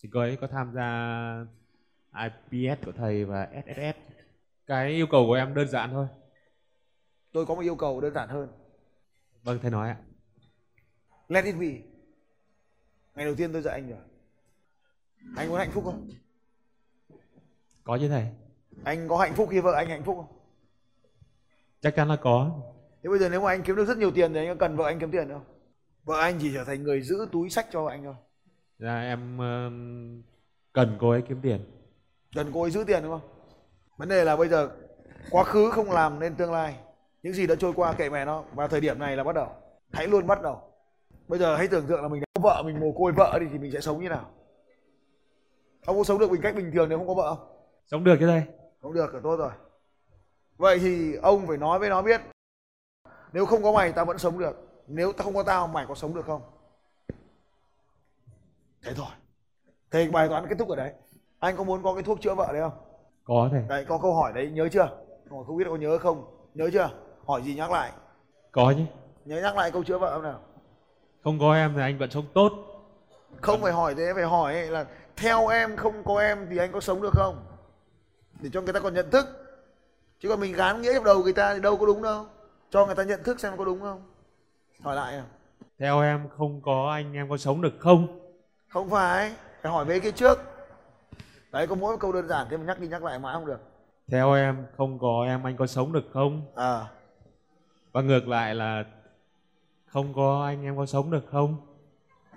thì 0.00 0.08
cô 0.12 0.20
ấy 0.20 0.36
có 0.36 0.46
tham 0.46 0.72
gia 0.74 0.88
IPS 2.12 2.84
của 2.84 2.92
thầy 2.92 3.24
và 3.24 3.48
SSS 3.52 3.98
cái 4.66 4.90
yêu 4.90 5.06
cầu 5.06 5.26
của 5.26 5.34
em 5.34 5.54
đơn 5.54 5.68
giản 5.68 5.90
thôi. 5.90 6.06
Tôi 7.32 7.46
có 7.46 7.54
một 7.54 7.60
yêu 7.60 7.76
cầu 7.76 8.00
đơn 8.00 8.14
giản 8.14 8.28
hơn. 8.28 8.48
Vâng 9.42 9.58
thầy 9.62 9.70
nói 9.70 9.88
ạ. 9.88 9.96
Let 11.28 11.44
it 11.44 11.56
be 11.60 11.93
ngày 13.14 13.24
đầu 13.24 13.34
tiên 13.34 13.52
tôi 13.52 13.62
dạy 13.62 13.74
anh 13.74 13.88
rồi. 13.88 13.98
Anh 15.36 15.48
muốn 15.48 15.58
hạnh 15.58 15.70
phúc 15.70 15.84
không? 15.84 16.08
Có 17.84 17.98
chứ 18.00 18.08
thầy. 18.08 18.26
Anh 18.84 19.08
có 19.08 19.16
hạnh 19.16 19.34
phúc 19.34 19.48
khi 19.50 19.60
vợ 19.60 19.72
anh 19.72 19.88
hạnh 19.88 20.02
phúc 20.04 20.16
không? 20.16 20.38
Chắc 21.80 21.94
chắn 21.96 22.08
là 22.08 22.16
có. 22.16 22.60
Thế 23.02 23.10
bây 23.10 23.18
giờ 23.18 23.28
nếu 23.28 23.40
mà 23.40 23.48
anh 23.48 23.62
kiếm 23.62 23.76
được 23.76 23.84
rất 23.84 23.98
nhiều 23.98 24.10
tiền 24.10 24.32
thì 24.32 24.38
anh 24.38 24.48
có 24.48 24.66
cần 24.66 24.76
vợ 24.76 24.84
anh 24.84 24.98
kiếm 24.98 25.10
tiền 25.10 25.28
không? 25.28 25.44
Vợ 26.04 26.20
anh 26.20 26.38
chỉ 26.40 26.50
trở 26.54 26.64
thành 26.64 26.82
người 26.82 27.02
giữ 27.02 27.28
túi 27.32 27.50
sách 27.50 27.66
cho 27.70 27.86
anh 27.86 28.04
thôi. 28.04 28.14
Dạ 28.78 29.00
em 29.00 29.36
uh, 29.36 30.24
cần 30.72 30.96
cô 31.00 31.10
ấy 31.10 31.22
kiếm 31.28 31.40
tiền. 31.42 31.64
Cần 32.34 32.50
cô 32.54 32.62
ấy 32.62 32.70
giữ 32.70 32.84
tiền 32.86 33.02
đúng 33.02 33.20
không? 33.20 33.30
Vấn 33.96 34.08
đề 34.08 34.24
là 34.24 34.36
bây 34.36 34.48
giờ 34.48 34.70
quá 35.30 35.44
khứ 35.44 35.70
không 35.70 35.90
làm 35.90 36.20
nên 36.20 36.34
tương 36.34 36.52
lai. 36.52 36.76
Những 37.22 37.32
gì 37.32 37.46
đã 37.46 37.54
trôi 37.54 37.72
qua 37.72 37.92
kệ 37.92 38.10
mẹ 38.10 38.24
nó 38.24 38.44
và 38.54 38.66
thời 38.66 38.80
điểm 38.80 38.98
này 38.98 39.16
là 39.16 39.24
bắt 39.24 39.34
đầu. 39.34 39.52
Hãy 39.92 40.08
luôn 40.08 40.26
bắt 40.26 40.42
đầu 40.42 40.73
bây 41.28 41.38
giờ 41.38 41.56
hãy 41.56 41.68
tưởng 41.68 41.86
tượng 41.86 42.02
là 42.02 42.08
mình 42.08 42.22
có 42.34 42.40
vợ 42.42 42.62
mình 42.64 42.80
mồ 42.80 42.92
côi 42.92 43.12
vợ 43.12 43.38
đi 43.40 43.46
thì 43.52 43.58
mình 43.58 43.72
sẽ 43.72 43.80
sống 43.80 44.02
như 44.02 44.08
nào? 44.08 44.30
Ông 45.86 45.96
có 45.96 46.04
sống 46.04 46.18
được 46.18 46.30
mình 46.30 46.40
cách 46.42 46.54
bình 46.56 46.70
thường 46.74 46.88
nếu 46.88 46.98
không 46.98 47.08
có 47.08 47.14
vợ 47.14 47.34
không? 47.34 47.46
Sống 47.86 48.04
được 48.04 48.16
chứ 48.20 48.26
đây 48.26 48.42
không 48.82 48.92
được 48.92 49.14
là 49.14 49.20
tốt 49.22 49.36
rồi. 49.36 49.50
Vậy 50.56 50.78
thì 50.78 51.14
ông 51.14 51.46
phải 51.46 51.56
nói 51.56 51.78
với 51.78 51.88
nó 51.88 52.02
biết 52.02 52.20
nếu 53.32 53.46
không 53.46 53.62
có 53.62 53.72
mày 53.72 53.92
tao 53.92 54.04
vẫn 54.04 54.18
sống 54.18 54.38
được. 54.38 54.56
Nếu 54.86 55.12
tao 55.12 55.24
không 55.24 55.34
có 55.34 55.42
tao 55.42 55.66
mày 55.66 55.86
có 55.88 55.94
sống 55.94 56.14
được 56.14 56.26
không? 56.26 56.42
Thế 58.82 58.92
thôi. 58.96 59.06
Thế 59.90 60.08
bài 60.08 60.28
toán 60.28 60.46
kết 60.48 60.56
thúc 60.58 60.68
ở 60.68 60.76
đấy. 60.76 60.92
Anh 61.38 61.56
có 61.56 61.64
muốn 61.64 61.82
có 61.82 61.94
cái 61.94 62.02
thuốc 62.02 62.20
chữa 62.20 62.34
vợ 62.34 62.52
đấy 62.52 62.60
không? 62.60 62.78
Có 63.24 63.48
thầy. 63.52 63.62
Đấy 63.68 63.84
có 63.88 63.98
câu 63.98 64.14
hỏi 64.14 64.32
đấy 64.32 64.50
nhớ 64.50 64.68
chưa? 64.68 64.88
Không 65.46 65.56
biết 65.56 65.64
có 65.68 65.76
nhớ 65.76 65.98
không? 65.98 66.48
Nhớ 66.54 66.70
chưa? 66.72 66.90
Hỏi 67.26 67.42
gì 67.42 67.54
nhắc 67.54 67.70
lại? 67.70 67.92
Có 68.52 68.74
chứ. 68.76 68.82
Nhớ 69.24 69.40
nhắc 69.40 69.56
lại 69.56 69.70
câu 69.70 69.84
chữa 69.84 69.98
vợ 69.98 70.14
không 70.14 70.22
nào 70.22 70.40
không 71.24 71.38
có 71.38 71.54
em 71.54 71.72
thì 71.74 71.80
anh 71.80 71.98
vẫn 71.98 72.10
sống 72.10 72.26
tốt. 72.34 72.52
Không 73.40 73.62
phải 73.62 73.72
hỏi 73.72 73.94
thế 73.94 74.12
phải 74.14 74.24
hỏi 74.24 74.54
là 74.54 74.86
theo 75.16 75.48
em 75.48 75.76
không 75.76 76.04
có 76.04 76.20
em 76.20 76.46
thì 76.50 76.58
anh 76.58 76.72
có 76.72 76.80
sống 76.80 77.02
được 77.02 77.12
không? 77.12 77.46
Để 78.40 78.50
cho 78.52 78.60
người 78.60 78.72
ta 78.72 78.80
còn 78.80 78.94
nhận 78.94 79.10
thức. 79.10 79.26
Chứ 80.20 80.28
còn 80.28 80.40
mình 80.40 80.52
gán 80.52 80.82
nghĩa 80.82 80.94
trong 80.94 81.04
đầu 81.04 81.22
người 81.22 81.32
ta 81.32 81.54
thì 81.54 81.60
đâu 81.60 81.76
có 81.76 81.86
đúng 81.86 82.02
đâu. 82.02 82.26
Cho 82.70 82.86
người 82.86 82.94
ta 82.94 83.02
nhận 83.02 83.22
thức 83.22 83.40
xem 83.40 83.56
có 83.56 83.64
đúng 83.64 83.80
không? 83.80 84.02
Hỏi 84.82 84.96
lại 84.96 85.22
theo 85.78 86.00
em 86.00 86.28
không 86.38 86.62
có 86.62 86.90
anh 86.92 87.12
em 87.12 87.30
có 87.30 87.36
sống 87.36 87.60
được 87.60 87.74
không? 87.78 88.20
Không 88.68 88.90
phải 88.90 89.34
phải 89.62 89.72
hỏi 89.72 89.84
mấy 89.84 90.00
cái 90.00 90.12
trước. 90.12 90.38
Đấy 91.52 91.66
có 91.66 91.74
mỗi 91.74 91.98
câu 91.98 92.12
đơn 92.12 92.28
giản 92.28 92.46
thế 92.50 92.56
mà 92.56 92.64
nhắc 92.64 92.80
đi 92.80 92.88
nhắc 92.88 93.04
lại 93.04 93.18
mãi 93.18 93.34
không 93.34 93.46
được. 93.46 93.60
Theo 94.10 94.32
em 94.32 94.66
không 94.76 94.98
có 94.98 95.24
em 95.26 95.46
anh 95.46 95.56
có 95.56 95.66
sống 95.66 95.92
được 95.92 96.04
không? 96.12 96.42
À. 96.56 96.84
Và 97.92 98.00
ngược 98.00 98.28
lại 98.28 98.54
là 98.54 98.84
không 99.94 100.12
có 100.14 100.44
anh 100.46 100.64
em 100.64 100.76
có 100.76 100.86
sống 100.86 101.10
được 101.10 101.24
không? 101.30 101.56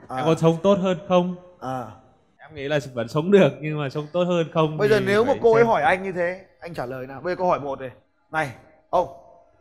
À. 0.07 0.17
em 0.17 0.25
có 0.25 0.35
sống 0.35 0.57
tốt 0.63 0.77
hơn 0.81 0.97
không? 1.07 1.35
À. 1.59 1.91
Em 2.37 2.55
nghĩ 2.55 2.67
là 2.67 2.79
vẫn 2.93 3.07
sống 3.07 3.31
được 3.31 3.49
nhưng 3.61 3.79
mà 3.79 3.89
sống 3.89 4.07
tốt 4.13 4.23
hơn 4.23 4.47
không 4.53 4.77
bây 4.77 4.89
giờ 4.89 4.99
nếu 4.99 5.25
mà 5.25 5.33
cô 5.41 5.53
ấy 5.53 5.65
hỏi 5.65 5.81
anh 5.81 6.03
như 6.03 6.11
thế 6.11 6.45
anh 6.59 6.73
trả 6.73 6.85
lời 6.85 7.07
nào? 7.07 7.21
Bây 7.21 7.33
giờ 7.33 7.37
câu 7.37 7.47
hỏi 7.47 7.59
một 7.59 7.79
này. 7.79 7.91
Này 8.31 8.55
ông 8.89 9.07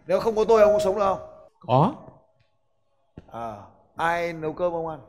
nếu 0.07 0.21
không 0.21 0.37
có 0.37 0.45
tôi 0.45 0.63
ông 0.63 0.73
có 0.73 0.79
sống 0.79 0.95
được 0.95 1.01
không? 1.05 1.19
Có. 1.61 1.95
À 3.33 3.57
ai 3.97 4.33
nấu 4.33 4.53
cơm 4.53 4.73
ông 4.73 4.89
ăn? 4.89 5.01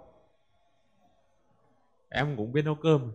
Em 2.10 2.38
cũng 2.38 2.54
biết 2.54 2.62
nấu 2.66 2.76
cơm. 2.76 3.12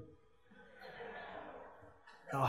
Rồi. 2.33 2.49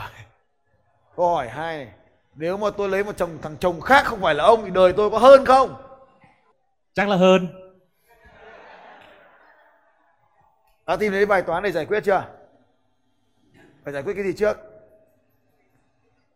Câu 1.16 1.30
hỏi 1.30 1.50
hai 1.50 1.86
này. 1.86 1.94
Nếu 2.36 2.58
mà 2.58 2.70
tôi 2.78 2.90
lấy 2.90 3.04
một 3.04 3.18
chồng 3.18 3.38
thằng 3.42 3.58
chồng 3.60 3.82
khác 3.82 4.06
không 4.06 4.22
phải 4.22 4.36
là 4.36 4.44
ông 4.44 4.66
thì 4.66 4.72
đời 4.72 4.94
tôi 4.94 5.10
có 5.10 5.18
hơn 5.18 5.46
không 5.46 5.76
chắc 6.94 7.10
là 7.10 7.16
hơn. 7.16 7.48
Đã 10.86 10.96
tìm 10.96 11.12
thấy 11.12 11.26
bài 11.26 11.42
toán 11.42 11.64
này 11.64 11.72
giải 11.72 11.86
quyết 11.86 12.04
chưa? 12.04 12.26
Phải 13.84 13.94
giải 13.94 14.04
quyết 14.04 14.14
cái 14.14 14.24
gì 14.24 14.34
trước? 14.34 14.58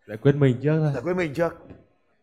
Giải 0.07 0.17
quyết 0.17 0.35
mình 0.35 0.59
trước 0.63 0.79
thôi. 0.79 0.91
Giải 0.93 1.03
quyết 1.03 1.13
mình 1.13 1.33
trước. 1.33 1.55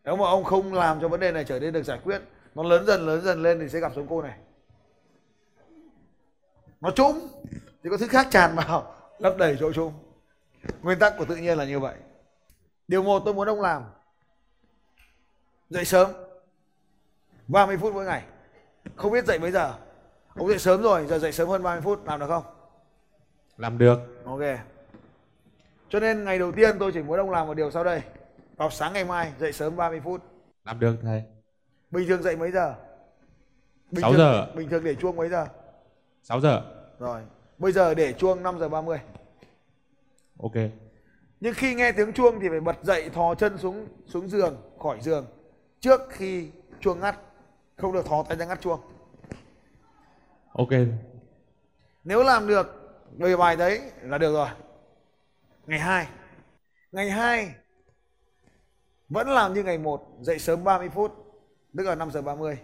Nếu 0.03 0.15
mà 0.15 0.25
ông 0.25 0.43
không 0.43 0.73
làm 0.73 1.01
cho 1.01 1.07
vấn 1.07 1.19
đề 1.19 1.31
này 1.31 1.45
trở 1.45 1.59
nên 1.59 1.73
được 1.73 1.83
giải 1.83 1.99
quyết 2.03 2.21
nó 2.55 2.63
lớn 2.63 2.85
dần 2.85 3.05
lớn 3.05 3.21
dần 3.21 3.43
lên 3.43 3.59
thì 3.59 3.69
sẽ 3.69 3.79
gặp 3.79 3.91
sống 3.95 4.07
cô 4.09 4.21
này. 4.21 4.37
Nó 6.81 6.91
trũng 6.91 7.27
thì 7.83 7.89
có 7.89 7.97
thứ 7.97 8.07
khác 8.07 8.27
tràn 8.31 8.55
vào 8.55 8.95
lấp 9.19 9.37
đầy 9.37 9.57
chỗ 9.59 9.73
trũng 9.73 9.93
nguyên 10.81 10.99
tắc 10.99 11.13
của 11.17 11.25
tự 11.25 11.35
nhiên 11.35 11.57
là 11.57 11.65
như 11.65 11.79
vậy. 11.79 11.95
Điều 12.87 13.03
một 13.03 13.21
tôi 13.25 13.33
muốn 13.33 13.47
ông 13.47 13.61
làm. 13.61 13.83
Dậy 15.69 15.85
sớm 15.85 16.11
30 17.47 17.77
phút 17.77 17.93
mỗi 17.93 18.05
ngày. 18.05 18.23
Không 18.95 19.11
biết 19.11 19.25
dậy 19.25 19.39
mấy 19.39 19.51
giờ. 19.51 19.73
Ông 20.35 20.47
dậy 20.47 20.59
sớm 20.59 20.81
rồi 20.81 21.05
giờ 21.07 21.19
dậy 21.19 21.31
sớm 21.31 21.49
hơn 21.49 21.63
30 21.63 21.81
phút 21.81 22.05
làm 22.05 22.19
được 22.19 22.27
không? 22.27 22.43
Làm 23.57 23.77
được. 23.77 23.99
Ok. 24.25 24.41
Cho 25.89 25.99
nên 25.99 26.23
ngày 26.23 26.39
đầu 26.39 26.51
tiên 26.51 26.75
tôi 26.79 26.91
chỉ 26.91 27.01
muốn 27.01 27.19
ông 27.19 27.31
làm 27.31 27.47
một 27.47 27.53
điều 27.53 27.71
sau 27.71 27.83
đây. 27.83 28.01
Vào 28.57 28.69
sáng 28.69 28.93
ngày 28.93 29.05
mai 29.05 29.33
dậy 29.39 29.53
sớm 29.53 29.75
30 29.75 30.01
phút. 30.03 30.23
Làm 30.65 30.79
được 30.79 30.95
thầy. 31.01 31.23
Bình 31.91 32.07
thường 32.07 32.23
dậy 32.23 32.35
mấy 32.35 32.51
giờ? 32.51 32.75
Bình 33.91 34.01
6 34.01 34.11
thường, 34.11 34.19
giờ. 34.19 34.51
bình 34.55 34.69
thường 34.69 34.83
để 34.83 34.95
chuông 34.95 35.15
mấy 35.15 35.29
giờ? 35.29 35.47
6 36.23 36.41
giờ. 36.41 36.61
Rồi. 36.99 37.21
Bây 37.57 37.71
giờ 37.71 37.93
để 37.93 38.13
chuông 38.13 38.43
5 38.43 38.59
giờ 38.59 38.69
30 38.69 38.99
ok. 40.41 40.55
Nhưng 41.39 41.53
khi 41.53 41.75
nghe 41.75 41.91
tiếng 41.91 42.13
chuông 42.13 42.39
thì 42.39 42.49
phải 42.49 42.59
bật 42.59 42.75
dậy 42.83 43.09
thò 43.09 43.35
chân 43.35 43.57
xuống 43.57 43.87
xuống 44.05 44.29
giường 44.29 44.57
khỏi 44.79 44.97
giường 45.01 45.25
trước 45.79 46.01
khi 46.09 46.49
chuông 46.79 46.99
ngắt 46.99 47.19
không 47.77 47.93
được 47.93 48.05
thò 48.05 48.23
tay 48.23 48.37
ra 48.37 48.45
ngắt 48.45 48.61
chuông. 48.61 48.79
Ok. 50.53 50.69
Nếu 52.03 52.23
làm 52.23 52.47
được 52.47 52.67
về 53.17 53.37
bài 53.37 53.55
đấy 53.55 53.81
là 54.01 54.17
được 54.17 54.33
rồi. 54.33 54.49
Ngày 55.67 55.79
2 55.79 56.07
ngày 56.95 57.09
2 57.09 57.51
vẫn 59.09 59.29
làm 59.29 59.53
như 59.53 59.63
ngày 59.63 59.77
1 59.77 60.07
dậy 60.21 60.39
sớm 60.39 60.63
30 60.63 60.89
phút 60.89 61.11
tức 61.77 61.83
là 61.83 61.95
5 61.95 62.11
giờ 62.11 62.21
30 62.21 62.57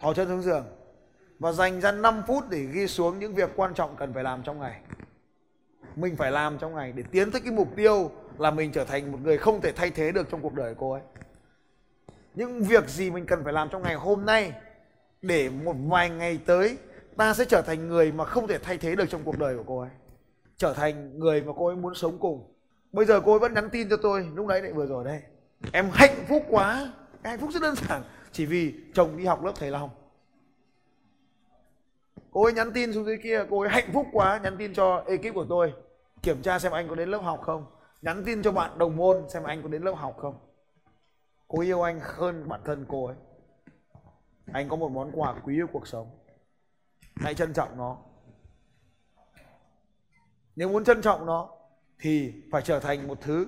thò 0.00 0.14
chân 0.14 0.28
xuống 0.28 0.42
giường 0.42 0.64
và 1.38 1.52
dành 1.52 1.80
ra 1.80 1.92
5 1.92 2.22
phút 2.26 2.44
để 2.50 2.64
ghi 2.64 2.86
xuống 2.86 3.18
những 3.18 3.34
việc 3.34 3.50
quan 3.56 3.74
trọng 3.74 3.96
cần 3.96 4.14
phải 4.14 4.24
làm 4.24 4.42
trong 4.42 4.60
ngày. 4.60 4.80
Mình 5.96 6.16
phải 6.16 6.32
làm 6.32 6.58
trong 6.58 6.74
ngày 6.74 6.92
để 6.92 7.02
tiến 7.10 7.30
tới 7.30 7.40
cái 7.40 7.52
mục 7.52 7.68
tiêu 7.76 8.10
là 8.38 8.50
mình 8.50 8.72
trở 8.72 8.84
thành 8.84 9.12
một 9.12 9.18
người 9.22 9.38
không 9.38 9.60
thể 9.60 9.72
thay 9.72 9.90
thế 9.90 10.12
được 10.12 10.30
trong 10.30 10.42
cuộc 10.42 10.54
đời 10.54 10.74
của 10.74 10.80
cô 10.80 10.92
ấy 10.92 11.02
những 12.34 12.62
việc 12.62 12.88
gì 12.88 13.10
mình 13.10 13.26
cần 13.26 13.44
phải 13.44 13.52
làm 13.52 13.68
trong 13.68 13.82
ngày 13.82 13.94
hôm 13.94 14.26
nay 14.26 14.52
để 15.22 15.50
một 15.50 15.76
vài 15.88 16.10
ngày 16.10 16.40
tới 16.46 16.78
ta 17.16 17.34
sẽ 17.34 17.44
trở 17.44 17.62
thành 17.62 17.88
người 17.88 18.12
mà 18.12 18.24
không 18.24 18.46
thể 18.46 18.58
thay 18.58 18.78
thế 18.78 18.96
được 18.96 19.06
trong 19.10 19.22
cuộc 19.24 19.38
đời 19.38 19.56
của 19.56 19.64
cô 19.66 19.80
ấy? 19.80 19.90
Trở 20.56 20.72
thành 20.72 21.18
người 21.18 21.42
mà 21.42 21.52
cô 21.56 21.66
ấy 21.66 21.76
muốn 21.76 21.94
sống 21.94 22.18
cùng. 22.18 22.54
Bây 22.92 23.06
giờ 23.06 23.20
cô 23.20 23.32
ấy 23.32 23.38
vẫn 23.38 23.54
nhắn 23.54 23.70
tin 23.70 23.88
cho 23.88 23.96
tôi, 23.96 24.28
lúc 24.34 24.46
đấy 24.46 24.62
lại 24.62 24.72
vừa 24.72 24.86
rồi 24.86 25.04
đây 25.04 25.22
em 25.72 25.90
hạnh 25.92 26.24
phúc 26.28 26.42
quá. 26.48 26.92
Em 27.22 27.30
hạnh 27.30 27.40
phúc 27.40 27.50
rất 27.52 27.62
đơn 27.62 27.74
giản. 27.88 28.02
Chỉ 28.32 28.46
vì 28.46 28.74
chồng 28.94 29.16
đi 29.16 29.24
học 29.24 29.44
lớp 29.44 29.52
thầy 29.54 29.70
long. 29.70 29.90
Cô 32.30 32.44
ấy 32.44 32.52
nhắn 32.52 32.72
tin 32.72 32.92
xuống 32.92 33.04
dưới 33.04 33.18
kia, 33.22 33.44
cô 33.50 33.60
ấy 33.60 33.68
hạnh 33.68 33.90
phúc 33.92 34.06
quá. 34.12 34.40
Nhắn 34.42 34.56
tin 34.58 34.74
cho 34.74 35.04
ekip 35.06 35.34
của 35.34 35.46
tôi, 35.48 35.72
kiểm 36.22 36.42
tra 36.42 36.58
xem 36.58 36.72
anh 36.72 36.88
có 36.88 36.94
đến 36.94 37.08
lớp 37.08 37.18
học 37.18 37.40
không. 37.42 37.66
Nhắn 38.02 38.24
tin 38.24 38.42
cho 38.42 38.52
bạn 38.52 38.78
đồng 38.78 38.96
môn 38.96 39.28
xem 39.28 39.42
anh 39.42 39.62
có 39.62 39.68
đến 39.68 39.82
lớp 39.82 39.92
học 39.92 40.16
không 40.18 40.34
cô 41.52 41.60
yêu 41.60 41.82
anh 41.82 42.00
hơn 42.02 42.48
bản 42.48 42.60
thân 42.64 42.84
cô 42.88 43.06
ấy. 43.06 43.16
Anh 44.52 44.68
có 44.68 44.76
một 44.76 44.88
món 44.88 45.10
quà 45.14 45.34
quý 45.44 45.54
yêu 45.54 45.66
cuộc 45.72 45.86
sống. 45.86 46.10
Hãy 47.16 47.34
trân 47.34 47.52
trọng 47.52 47.76
nó. 47.76 47.96
Nếu 50.56 50.68
muốn 50.68 50.84
trân 50.84 51.02
trọng 51.02 51.26
nó, 51.26 51.48
thì 52.00 52.32
phải 52.52 52.62
trở 52.62 52.80
thành 52.80 53.08
một 53.08 53.18
thứ 53.20 53.46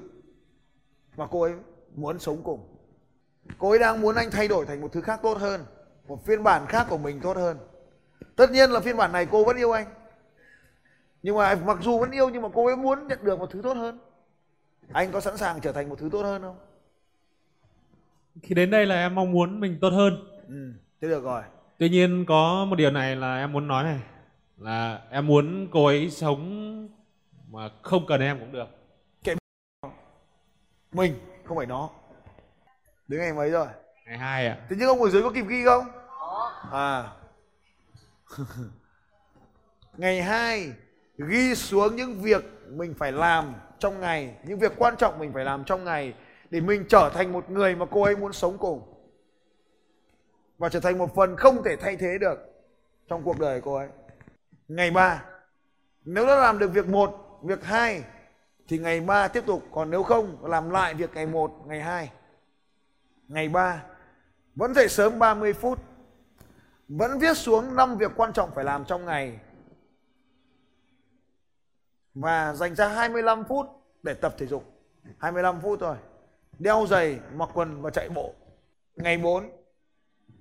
mà 1.16 1.26
cô 1.30 1.42
ấy 1.42 1.52
muốn 1.94 2.18
sống 2.18 2.42
cùng. 2.44 2.76
Cô 3.58 3.70
ấy 3.70 3.78
đang 3.78 4.00
muốn 4.00 4.14
anh 4.14 4.30
thay 4.30 4.48
đổi 4.48 4.66
thành 4.66 4.80
một 4.80 4.92
thứ 4.92 5.00
khác 5.00 5.20
tốt 5.22 5.38
hơn, 5.38 5.64
một 6.08 6.24
phiên 6.24 6.42
bản 6.42 6.66
khác 6.68 6.86
của 6.90 6.98
mình 6.98 7.20
tốt 7.20 7.36
hơn. 7.36 7.58
Tất 8.36 8.50
nhiên 8.50 8.70
là 8.70 8.80
phiên 8.80 8.96
bản 8.96 9.12
này 9.12 9.26
cô 9.30 9.44
vẫn 9.44 9.56
yêu 9.56 9.72
anh. 9.72 9.86
Nhưng 11.22 11.36
mà 11.36 11.54
mặc 11.54 11.78
dù 11.82 11.98
vẫn 11.98 12.10
yêu, 12.10 12.30
nhưng 12.30 12.42
mà 12.42 12.48
cô 12.54 12.66
ấy 12.66 12.76
muốn 12.76 13.08
nhận 13.08 13.18
được 13.22 13.38
một 13.38 13.50
thứ 13.50 13.60
tốt 13.62 13.74
hơn. 13.74 13.98
Anh 14.92 15.12
có 15.12 15.20
sẵn 15.20 15.36
sàng 15.36 15.60
trở 15.60 15.72
thành 15.72 15.88
một 15.88 15.98
thứ 15.98 16.08
tốt 16.12 16.22
hơn 16.22 16.42
không? 16.42 16.71
Khi 18.42 18.54
đến 18.54 18.70
đây 18.70 18.86
là 18.86 18.94
em 18.94 19.14
mong 19.14 19.32
muốn 19.32 19.60
mình 19.60 19.78
tốt 19.80 19.90
hơn. 19.90 20.24
Ừ 20.48 20.72
thế 21.02 21.08
được 21.08 21.24
rồi. 21.24 21.42
Tuy 21.78 21.88
nhiên 21.88 22.24
có 22.28 22.64
một 22.64 22.76
điều 22.76 22.90
này 22.90 23.16
là 23.16 23.36
em 23.36 23.52
muốn 23.52 23.68
nói 23.68 23.84
này 23.84 24.00
là 24.58 25.00
em 25.10 25.26
muốn 25.26 25.68
cô 25.72 25.86
ấy 25.86 26.10
sống 26.10 26.88
mà 27.50 27.68
không 27.82 28.06
cần 28.06 28.20
em 28.20 28.38
cũng 28.38 28.52
được. 28.52 28.68
Mình 30.92 31.14
không 31.44 31.56
phải 31.56 31.66
nó. 31.66 31.90
Đến 33.08 33.20
ngày 33.20 33.32
mấy 33.32 33.50
rồi. 33.50 33.66
Ngày 34.06 34.18
hai 34.18 34.46
ạ. 34.46 34.58
Thế 34.70 34.76
nhưng 34.78 34.88
ông 34.88 35.02
ở 35.02 35.08
dưới 35.08 35.22
có 35.22 35.30
kịp 35.30 35.44
ghi 35.48 35.64
không? 35.64 35.84
À. 36.72 37.12
Ngày 39.96 40.22
hai 40.22 40.72
ghi 41.18 41.54
xuống 41.54 41.96
những 41.96 42.22
việc 42.22 42.44
mình 42.68 42.94
phải 42.98 43.12
làm 43.12 43.54
trong 43.78 44.00
ngày 44.00 44.34
những 44.44 44.58
việc 44.58 44.72
quan 44.78 44.96
trọng 44.96 45.18
mình 45.18 45.32
phải 45.34 45.44
làm 45.44 45.64
trong 45.64 45.84
ngày 45.84 46.14
để 46.52 46.60
mình 46.60 46.84
trở 46.88 47.10
thành 47.14 47.32
một 47.32 47.50
người 47.50 47.76
mà 47.76 47.86
cô 47.90 48.02
ấy 48.02 48.16
muốn 48.16 48.32
sống 48.32 48.58
cùng. 48.58 48.82
Và 50.58 50.68
trở 50.68 50.80
thành 50.80 50.98
một 50.98 51.14
phần 51.14 51.36
không 51.36 51.62
thể 51.62 51.76
thay 51.76 51.96
thế 51.96 52.18
được 52.18 52.38
trong 53.08 53.22
cuộc 53.24 53.38
đời 53.38 53.60
cô 53.60 53.74
ấy. 53.74 53.88
Ngày 54.68 54.90
ba, 54.90 55.24
nếu 56.04 56.26
đã 56.26 56.36
làm 56.36 56.58
được 56.58 56.68
việc 56.68 56.88
một, 56.88 57.40
việc 57.42 57.64
hai, 57.64 58.04
thì 58.68 58.78
ngày 58.78 59.00
ba 59.00 59.28
tiếp 59.28 59.46
tục. 59.46 59.62
Còn 59.72 59.90
nếu 59.90 60.02
không, 60.02 60.44
làm 60.44 60.70
lại 60.70 60.94
việc 60.94 61.10
ngày 61.14 61.26
một, 61.26 61.52
ngày 61.66 61.80
hai. 61.80 62.12
Ngày 63.28 63.48
ba, 63.48 63.84
vẫn 64.54 64.74
dậy 64.74 64.88
sớm 64.88 65.18
30 65.18 65.52
phút. 65.52 65.78
Vẫn 66.88 67.18
viết 67.18 67.36
xuống 67.36 67.76
5 67.76 67.96
việc 67.96 68.12
quan 68.16 68.32
trọng 68.32 68.50
phải 68.54 68.64
làm 68.64 68.84
trong 68.84 69.04
ngày. 69.04 69.38
Và 72.14 72.54
dành 72.54 72.74
ra 72.74 72.88
25 72.88 73.44
phút 73.44 73.66
để 74.02 74.14
tập 74.14 74.34
thể 74.38 74.46
dục. 74.46 74.64
25 75.18 75.60
phút 75.60 75.78
thôi 75.80 75.96
đeo 76.58 76.86
giày 76.88 77.20
mặc 77.34 77.48
quần 77.54 77.82
và 77.82 77.90
chạy 77.90 78.08
bộ. 78.08 78.34
Ngày 78.96 79.18
4 79.18 79.50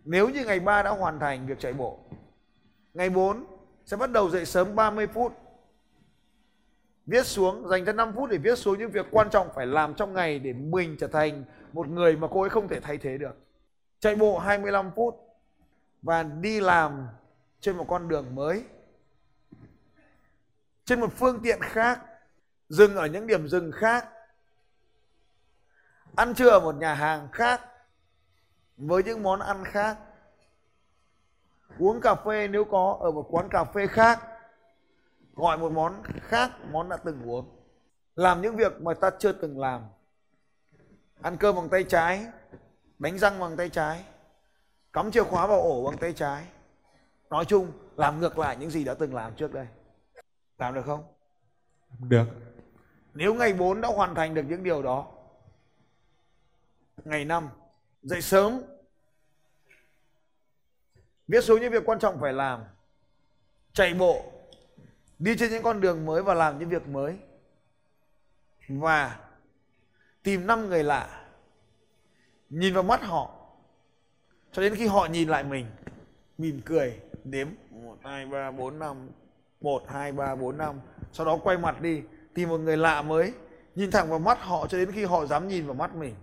nếu 0.04 0.30
như 0.30 0.46
ngày 0.46 0.60
3 0.60 0.84
đã 0.84 0.90
hoàn 0.90 1.20
thành 1.20 1.48
việc 1.48 1.60
chạy 1.60 1.74
bộ, 1.74 2.00
ngày 2.94 3.10
4 3.10 3.46
sẽ 3.86 3.98
bắt 3.98 4.12
đầu 4.12 4.30
dậy 4.30 4.46
sớm 4.46 4.76
30 4.76 5.08
phút. 5.08 5.34
Viết 7.06 7.26
xuống, 7.26 7.68
dành 7.68 7.86
ra 7.86 7.94
5 7.94 8.14
phút 8.16 8.30
để 8.30 8.38
viết 8.38 8.56
xuống 8.58 8.80
những 8.80 8.92
việc 8.92 9.06
quan 9.12 9.30
trọng 9.30 9.50
phải 9.56 9.66
làm 9.68 9.94
trong 9.94 10.14
ngày 10.14 10.40
để 10.40 10.54
mình 10.54 10.96
trở 11.00 11.08
thành 11.08 11.44
một 11.74 11.88
người 11.88 12.18
mà 12.18 12.28
cô 12.32 12.42
ấy 12.42 12.50
không 12.50 12.68
thể 12.68 12.80
thay 12.80 12.98
thế 12.98 13.18
được. 13.18 13.36
Chạy 14.00 14.16
bộ 14.16 14.40
25 14.40 14.92
phút 14.96 15.16
và 16.02 16.24
đi 16.24 16.60
làm 16.60 17.08
trên 17.60 17.78
một 17.78 17.86
con 17.88 18.08
đường 18.08 18.36
mới, 18.36 18.64
trên 20.86 21.00
một 21.00 21.14
phương 21.16 21.40
tiện 21.44 21.60
khác, 21.62 22.00
dừng 22.70 22.96
ở 22.96 23.06
những 23.06 23.28
điểm 23.28 23.48
dừng 23.48 23.72
khác 23.72 24.08
ăn 26.16 26.34
trưa 26.34 26.50
ở 26.50 26.60
một 26.60 26.76
nhà 26.76 26.94
hàng 26.94 27.28
khác 27.32 27.62
với 28.78 29.04
những 29.04 29.24
món 29.24 29.40
ăn 29.40 29.64
khác. 29.66 29.98
Uống 31.80 32.02
cà 32.02 32.16
phê 32.16 32.48
nếu 32.48 32.66
có 32.66 32.98
ở 33.02 33.12
một 33.12 33.28
quán 33.30 33.50
cà 33.50 33.64
phê 33.64 33.88
khác. 33.88 34.20
Gọi 35.36 35.58
một 35.58 35.72
món 35.72 36.04
khác 36.22 36.52
món 36.72 36.90
đã 36.90 36.98
từng 36.98 37.30
uống. 37.30 37.50
Làm 38.16 38.42
những 38.42 38.56
việc 38.56 38.82
mà 38.82 38.94
ta 38.94 39.10
chưa 39.20 39.32
từng 39.32 39.60
làm. 39.60 39.82
Ăn 41.22 41.38
cơm 41.38 41.56
bằng 41.56 41.70
tay 41.70 41.84
trái 41.84 42.26
đánh 43.00 43.18
răng 43.18 43.40
bằng 43.40 43.58
tay 43.58 43.70
trái 43.70 44.06
cắm 44.94 45.12
chìa 45.12 45.24
khóa 45.24 45.48
vào 45.48 45.62
ổ 45.62 45.84
bằng 45.86 45.98
tay 45.98 46.14
trái. 46.14 46.44
Nói 47.30 47.46
chung 47.46 47.72
làm 47.96 48.20
ngược 48.20 48.40
lại 48.40 48.58
những 48.58 48.70
gì 48.70 48.84
đã 48.84 48.94
từng 48.94 49.16
làm 49.16 49.36
trước 49.36 49.54
đây. 49.54 49.68
Làm 50.58 50.74
được 50.74 50.86
không? 50.86 51.04
Được. 52.00 52.26
Nếu 53.14 53.34
ngày 53.34 53.54
4 53.54 53.82
đã 53.82 53.90
hoàn 53.90 54.16
thành 54.16 54.34
được 54.34 54.44
những 54.48 54.64
điều 54.64 54.84
đó 54.84 55.08
ngày 57.06 57.26
năm, 57.26 57.50
dậy 58.04 58.22
sớm. 58.22 58.62
Viết 61.28 61.42
xuống 61.42 61.62
những 61.62 61.72
việc 61.72 61.86
quan 61.86 62.00
trọng 62.00 62.20
phải 62.22 62.34
làm. 62.34 62.64
Chạy 63.74 63.94
bộ, 63.94 64.32
đi 65.20 65.38
trên 65.38 65.52
những 65.52 65.64
con 65.64 65.82
đường 65.82 66.06
mới 66.06 66.24
và 66.24 66.34
làm 66.34 66.60
những 66.60 66.70
việc 66.70 66.88
mới. 66.88 67.18
Và 68.70 69.20
tìm 70.24 70.48
năm 70.48 70.70
người 70.70 70.84
lạ. 70.84 71.28
Nhìn 72.50 72.74
vào 72.74 72.84
mắt 72.84 73.02
họ. 73.04 73.36
Cho 74.52 74.62
đến 74.62 74.76
khi 74.76 74.88
họ 74.88 75.06
nhìn 75.06 75.30
lại 75.30 75.44
mình, 75.44 75.66
mỉm 76.38 76.62
cười 76.66 77.00
đếm 77.24 77.48
một, 77.70 77.98
hai, 78.04 78.26
ba, 78.26 78.52
bốn, 78.52 78.80
năm. 78.80 79.10
Một, 79.62 79.84
hai, 79.88 80.12
ba, 80.12 80.36
bốn, 80.36 80.58
năm. 80.58 80.80
Sau 81.14 81.26
đó 81.26 81.40
quay 81.44 81.58
mặt 81.58 81.82
đi, 81.82 82.02
tìm 82.34 82.50
một 82.50 82.58
người 82.58 82.78
lạ 82.78 83.02
mới. 83.02 83.34
Nhìn 83.76 83.92
thẳng 83.92 84.10
vào 84.10 84.20
mắt 84.20 84.40
họ 84.42 84.68
cho 84.68 84.78
đến 84.78 84.92
khi 84.92 85.06
họ 85.06 85.26
dám 85.26 85.48
nhìn 85.48 85.66
vào 85.66 85.74
mắt 85.74 85.96
mình 85.96 86.16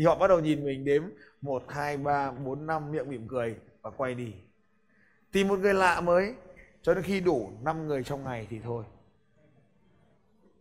thì 0.00 0.06
họ 0.06 0.14
bắt 0.14 0.28
đầu 0.28 0.40
nhìn 0.40 0.64
mình 0.64 0.84
đếm 0.84 1.02
một 1.40 1.64
hai 1.68 1.96
ba 1.96 2.30
bốn 2.30 2.66
năm 2.66 2.92
miệng 2.92 3.10
mỉm 3.10 3.28
cười 3.28 3.56
và 3.82 3.90
quay 3.90 4.14
đi. 4.14 4.32
Tìm 5.32 5.48
một 5.48 5.58
người 5.58 5.74
lạ 5.74 6.00
mới 6.00 6.34
cho 6.82 6.94
đến 6.94 7.04
khi 7.04 7.20
đủ 7.20 7.52
5 7.62 7.86
người 7.86 8.04
trong 8.04 8.24
ngày 8.24 8.46
thì 8.50 8.60
thôi. 8.64 8.84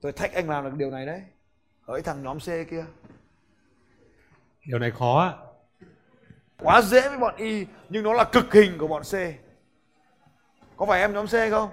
Tôi 0.02 0.12
thách 0.12 0.34
anh 0.34 0.50
làm 0.50 0.64
được 0.64 0.74
điều 0.78 0.92
này 0.92 1.06
đấy. 1.06 1.22
Hỡi 1.82 2.02
thằng 2.02 2.24
nhóm 2.24 2.40
C 2.40 2.46
kia. 2.46 2.86
Điều 4.66 4.80
này 4.80 4.92
khó 4.92 5.40
quá 6.58 6.82
dễ 6.82 7.10
với 7.10 7.18
bọn 7.18 7.36
Y 7.38 7.66
nhưng 7.90 8.04
nó 8.04 8.14
là 8.14 8.24
cực 8.24 8.54
hình 8.54 8.78
của 8.78 8.88
bọn 8.88 9.04
C. 9.04 9.14
Có 10.78 10.86
phải 10.86 11.02
em 11.02 11.14
nhóm 11.14 11.28
C 11.28 11.52
không? 11.52 11.70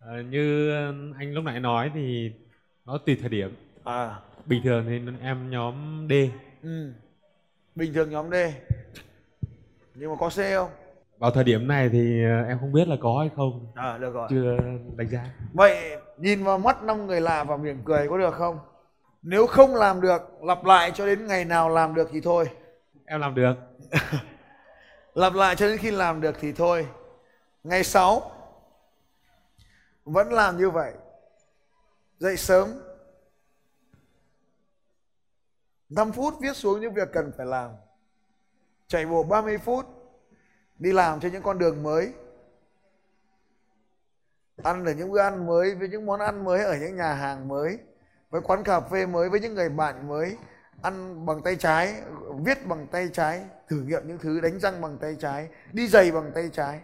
À, 0.00 0.22
như 0.30 0.70
anh 1.18 1.32
lúc 1.32 1.44
nãy 1.44 1.60
nói 1.60 1.90
thì 1.94 2.32
nó 2.84 2.98
tùy 2.98 3.18
thời 3.20 3.28
điểm 3.28 3.65
à. 3.86 4.20
Bình 4.46 4.62
thường 4.64 4.84
thì 4.88 5.00
em 5.22 5.50
nhóm 5.50 6.06
D. 6.10 6.12
Ừ. 6.62 6.92
bình 7.74 7.94
thường 7.94 8.10
nhóm 8.10 8.30
D. 8.30 8.34
Nhưng 9.94 10.10
mà 10.10 10.16
có 10.20 10.28
C 10.28 10.36
không? 10.54 10.70
Vào 11.18 11.30
thời 11.30 11.44
điểm 11.44 11.68
này 11.68 11.88
thì 11.92 12.24
ờ, 12.24 12.48
em 12.48 12.58
không 12.60 12.72
biết 12.72 12.88
là 12.88 12.96
có 13.00 13.16
hay 13.18 13.30
không. 13.36 13.66
À 13.74 13.98
được 13.98 14.14
rồi. 14.14 14.28
Chưa 14.30 14.56
đánh 14.96 15.08
giá. 15.08 15.24
Vậy 15.52 15.96
nhìn 16.18 16.44
vào 16.44 16.58
mắt 16.58 16.82
năm 16.82 17.06
người 17.06 17.20
lạ 17.20 17.44
và 17.44 17.56
mỉm 17.56 17.82
cười 17.84 18.08
có 18.08 18.18
được 18.18 18.34
không? 18.34 18.58
Nếu 19.22 19.46
không 19.46 19.74
làm 19.74 20.00
được 20.00 20.42
lặp 20.42 20.64
lại 20.64 20.90
cho 20.94 21.06
đến 21.06 21.26
ngày 21.26 21.44
nào 21.44 21.68
làm 21.68 21.94
được 21.94 22.08
thì 22.12 22.20
thôi. 22.20 22.44
Em 23.04 23.20
làm 23.20 23.34
được. 23.34 23.54
Lặp 25.14 25.34
lại 25.34 25.56
cho 25.56 25.68
đến 25.68 25.78
khi 25.78 25.90
làm 25.90 26.20
được 26.20 26.36
thì 26.40 26.52
thôi. 26.52 26.86
Ngày 27.64 27.84
6 27.84 28.30
vẫn 30.04 30.32
làm 30.32 30.56
như 30.56 30.70
vậy. 30.70 30.92
Dậy 32.18 32.36
sớm 32.36 32.68
5 35.88 36.12
phút 36.12 36.34
viết 36.40 36.56
xuống 36.56 36.80
những 36.80 36.94
việc 36.94 37.08
cần 37.12 37.32
phải 37.36 37.46
làm. 37.46 37.70
Chạy 38.86 39.06
bộ 39.06 39.22
30 39.22 39.58
phút, 39.58 39.86
đi 40.78 40.92
làm 40.92 41.20
trên 41.20 41.32
những 41.32 41.42
con 41.42 41.58
đường 41.58 41.82
mới. 41.82 42.12
Ăn 44.62 44.84
ở 44.84 44.92
những 44.92 45.10
bữa 45.10 45.20
ăn 45.20 45.46
mới 45.46 45.74
với 45.74 45.88
những 45.88 46.06
món 46.06 46.20
ăn 46.20 46.44
mới 46.44 46.64
ở 46.64 46.76
những 46.76 46.96
nhà 46.96 47.12
hàng 47.12 47.48
mới, 47.48 47.78
với 48.30 48.40
quán 48.40 48.62
cà 48.62 48.80
phê 48.80 49.06
mới 49.06 49.28
với 49.28 49.40
những 49.40 49.54
người 49.54 49.68
bạn 49.68 50.08
mới. 50.08 50.36
Ăn 50.82 51.26
bằng 51.26 51.42
tay 51.42 51.56
trái, 51.56 51.94
viết 52.44 52.66
bằng 52.66 52.86
tay 52.86 53.08
trái, 53.12 53.44
thử 53.68 53.76
nghiệm 53.76 54.08
những 54.08 54.18
thứ, 54.18 54.40
đánh 54.40 54.60
răng 54.60 54.80
bằng 54.80 54.98
tay 54.98 55.16
trái, 55.20 55.48
đi 55.72 55.88
giày 55.88 56.12
bằng 56.12 56.32
tay 56.34 56.50
trái. 56.52 56.80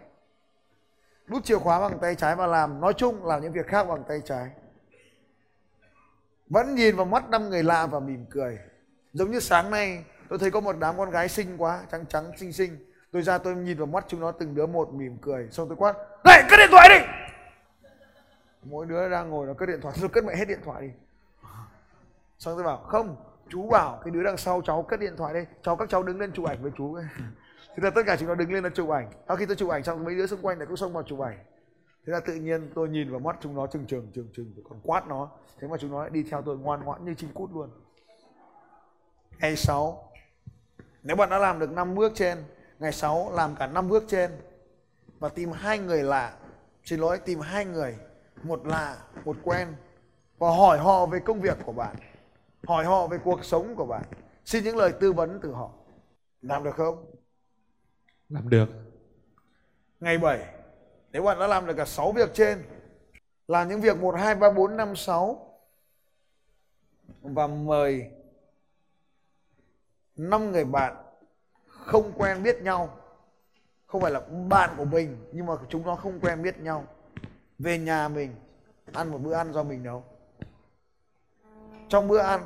Đút 1.27 1.45
chìa 1.45 1.59
khóa 1.59 1.81
bằng 1.81 1.99
tay 1.99 2.15
trái 2.15 2.37
và 2.37 2.47
làm, 2.47 2.81
nói 2.81 2.93
chung 2.97 3.27
làm 3.27 3.43
những 3.43 3.53
việc 3.53 3.67
khác 3.67 3.85
bằng 3.85 4.05
tay 4.09 4.23
trái. 4.25 4.51
Vẫn 6.47 6.75
nhìn 6.75 6.97
vào 6.97 7.07
mắt 7.07 7.29
năm 7.29 7.51
người 7.51 7.63
lạ 7.63 7.87
và 7.87 8.01
mỉm 8.01 8.27
cười 8.31 8.59
giống 9.13 9.31
như 9.31 9.41
sáng 9.41 9.71
nay, 9.71 10.05
tôi 10.29 10.39
thấy 10.39 10.51
có 10.51 10.61
một 10.61 10.77
đám 10.79 10.99
con 10.99 11.11
gái 11.11 11.29
xinh 11.29 11.57
quá, 11.59 11.83
trắng 11.93 12.05
trắng, 12.09 12.33
xinh 12.37 12.53
xinh. 12.53 12.77
Tôi 13.13 13.23
ra 13.23 13.39
tôi 13.39 13.55
nhìn 13.55 13.77
vào 13.79 13.87
mắt 13.87 14.05
chúng 14.09 14.21
nó 14.21 14.33
từng 14.33 14.55
đứa 14.55 14.67
một 14.67 14.93
mỉm 14.95 15.19
cười. 15.23 15.49
Xong 15.51 15.69
tôi 15.69 15.77
quát, 15.77 15.97
này, 16.25 16.43
cất 16.51 16.57
điện 16.57 16.69
thoại 16.71 16.89
đi! 16.89 17.07
Mỗi 18.63 18.87
đứa 18.87 19.09
đang 19.09 19.31
ngồi 19.31 19.47
nó 19.47 19.55
cất 19.55 19.69
điện 19.69 19.81
thoại 19.81 19.95
tôi 20.01 20.09
cất 20.09 20.25
mẹ 20.25 20.37
hết 20.37 20.49
điện 20.49 20.61
thoại 20.65 20.83
đi. 20.83 20.89
Xong 22.39 22.55
tôi 22.55 22.65
bảo, 22.65 22.77
không, 22.77 23.17
chú 23.49 23.71
bảo 23.71 24.01
cái 24.05 24.11
đứa 24.11 24.23
đằng 24.23 24.37
sau 24.37 24.63
cháu 24.65 24.83
cất 24.83 25.01
điện 25.01 25.17
thoại 25.17 25.35
đây. 25.35 25.47
Cháu, 25.63 25.77
các 25.77 25.89
cháu 25.89 26.03
đứng 26.03 26.21
lên 26.21 26.33
chụp 26.33 26.47
ảnh 26.47 26.63
với 26.63 26.73
chú. 26.77 26.97
Thế 27.77 27.83
là 27.83 27.91
tất 27.91 28.03
cả 28.07 28.17
chúng 28.17 28.29
nó 28.29 28.35
đứng 28.35 28.53
lên 28.53 28.63
nó 28.63 28.69
chụp 28.69 28.89
ảnh. 28.89 29.11
Sau 29.29 29.37
khi 29.37 29.47
tôi 29.47 29.57
chụp 29.57 29.71
ảnh 29.71 29.83
xong, 29.83 30.05
mấy 30.05 30.15
đứa 30.15 30.27
xung 30.27 30.43
quanh 30.43 30.59
lại 30.59 30.67
cũng 30.67 30.77
xông 30.77 30.93
vào 30.93 31.03
chụp 31.03 31.21
ảnh. 31.21 31.39
Thế 32.07 32.13
là 32.13 32.21
tự 32.21 32.35
nhiên 32.35 32.71
tôi 32.75 32.89
nhìn 32.89 33.11
vào 33.11 33.21
mắt 33.21 33.37
chúng 33.41 33.55
nó 33.55 33.67
trừng 33.67 33.87
trừng 33.87 34.11
trừng 34.15 34.29
trừng. 34.37 34.53
Còn 34.69 34.81
quát 34.83 35.09
nó. 35.09 35.31
Thế 35.61 35.69
mà 35.69 35.77
chúng 35.77 35.91
nó 35.91 36.01
lại 36.01 36.11
đi 36.11 36.23
theo 36.31 36.43
tôi 36.43 36.59
ngoan 36.59 36.85
ngoãn 36.85 37.05
như 37.05 37.15
chim 37.15 37.31
cút 37.35 37.51
luôn 37.55 37.71
ngày 39.43 39.57
6 39.57 40.13
nếu 41.03 41.17
bạn 41.17 41.31
đã 41.31 41.39
làm 41.39 41.59
được 41.59 41.71
5 41.71 41.95
bước 41.95 42.13
trên 42.15 42.45
ngày 42.79 42.93
6 42.93 43.33
làm 43.33 43.57
cả 43.57 43.67
5 43.67 43.89
bước 43.89 44.05
trên 44.09 44.31
và 45.19 45.29
tìm 45.29 45.53
hai 45.53 45.79
người 45.79 46.03
lạ. 46.03 46.37
Xin 46.85 47.01
lỗi 47.01 47.19
tìm 47.19 47.41
hai 47.41 47.65
người 47.65 47.97
một 48.43 48.67
lạ 48.67 48.99
một 49.25 49.37
quen 49.43 49.69
và 50.39 50.49
hỏi 50.51 50.79
họ 50.79 51.07
về 51.07 51.19
công 51.19 51.41
việc 51.41 51.59
của 51.65 51.73
bạn 51.73 51.97
hỏi 52.67 52.85
họ 52.85 53.07
về 53.07 53.19
cuộc 53.25 53.45
sống 53.45 53.77
của 53.77 53.87
bạn. 53.87 54.03
Xin 54.45 54.65
những 54.65 54.77
lời 54.77 54.93
tư 55.01 55.13
vấn 55.13 55.41
từ 55.43 55.53
họ. 55.53 55.71
Làm 56.43 56.65
được 56.65 56.75
không? 56.77 57.11
Làm 58.29 58.49
được. 58.49 58.69
Ngày 60.01 60.19
7 60.19 60.47
nếu 61.13 61.23
bạn 61.23 61.39
đã 61.39 61.47
làm 61.47 61.67
được 61.67 61.75
cả 61.77 61.85
6 61.85 62.13
việc 62.13 62.35
trên 62.35 62.63
làm 63.49 63.69
những 63.69 63.81
việc 63.81 63.97
1, 63.97 64.15
2, 64.19 64.35
3, 64.35 64.51
4, 64.51 64.77
5, 64.77 64.97
6 64.97 65.59
và 67.23 67.47
mời 67.47 68.11
5 70.23 70.53
người 70.53 70.65
bạn 70.65 70.97
không 71.67 72.13
quen 72.17 72.43
biết 72.43 72.63
nhau. 72.63 72.97
Không 73.87 74.01
phải 74.01 74.11
là 74.11 74.21
bạn 74.49 74.71
của 74.77 74.85
mình 74.85 75.17
nhưng 75.33 75.47
mà 75.47 75.55
chúng 75.69 75.87
nó 75.87 75.97
không 75.97 76.21
quen 76.21 76.43
biết 76.43 76.59
nhau. 76.61 76.85
Về 77.59 77.79
nhà 77.79 78.09
mình 78.09 78.35
ăn 78.93 79.11
một 79.11 79.19
bữa 79.19 79.33
ăn 79.33 79.53
do 79.53 79.63
mình 79.63 79.83
nấu. 79.83 80.05
Trong 81.89 82.09
bữa 82.09 82.19
ăn 82.19 82.41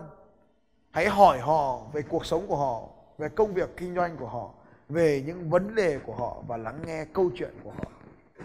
hãy 0.90 1.08
hỏi 1.08 1.38
họ 1.38 1.86
về 1.92 2.02
cuộc 2.02 2.26
sống 2.26 2.46
của 2.46 2.56
họ 2.56 2.88
về 3.18 3.28
công 3.28 3.54
việc 3.54 3.70
kinh 3.76 3.94
doanh 3.94 4.16
của 4.16 4.28
họ 4.28 4.54
về 4.88 5.22
những 5.26 5.50
vấn 5.50 5.74
đề 5.74 5.98
của 5.98 6.14
họ 6.14 6.42
và 6.46 6.56
lắng 6.56 6.82
nghe 6.86 7.04
câu 7.04 7.30
chuyện 7.34 7.54
của 7.64 7.70
họ. 7.70 7.84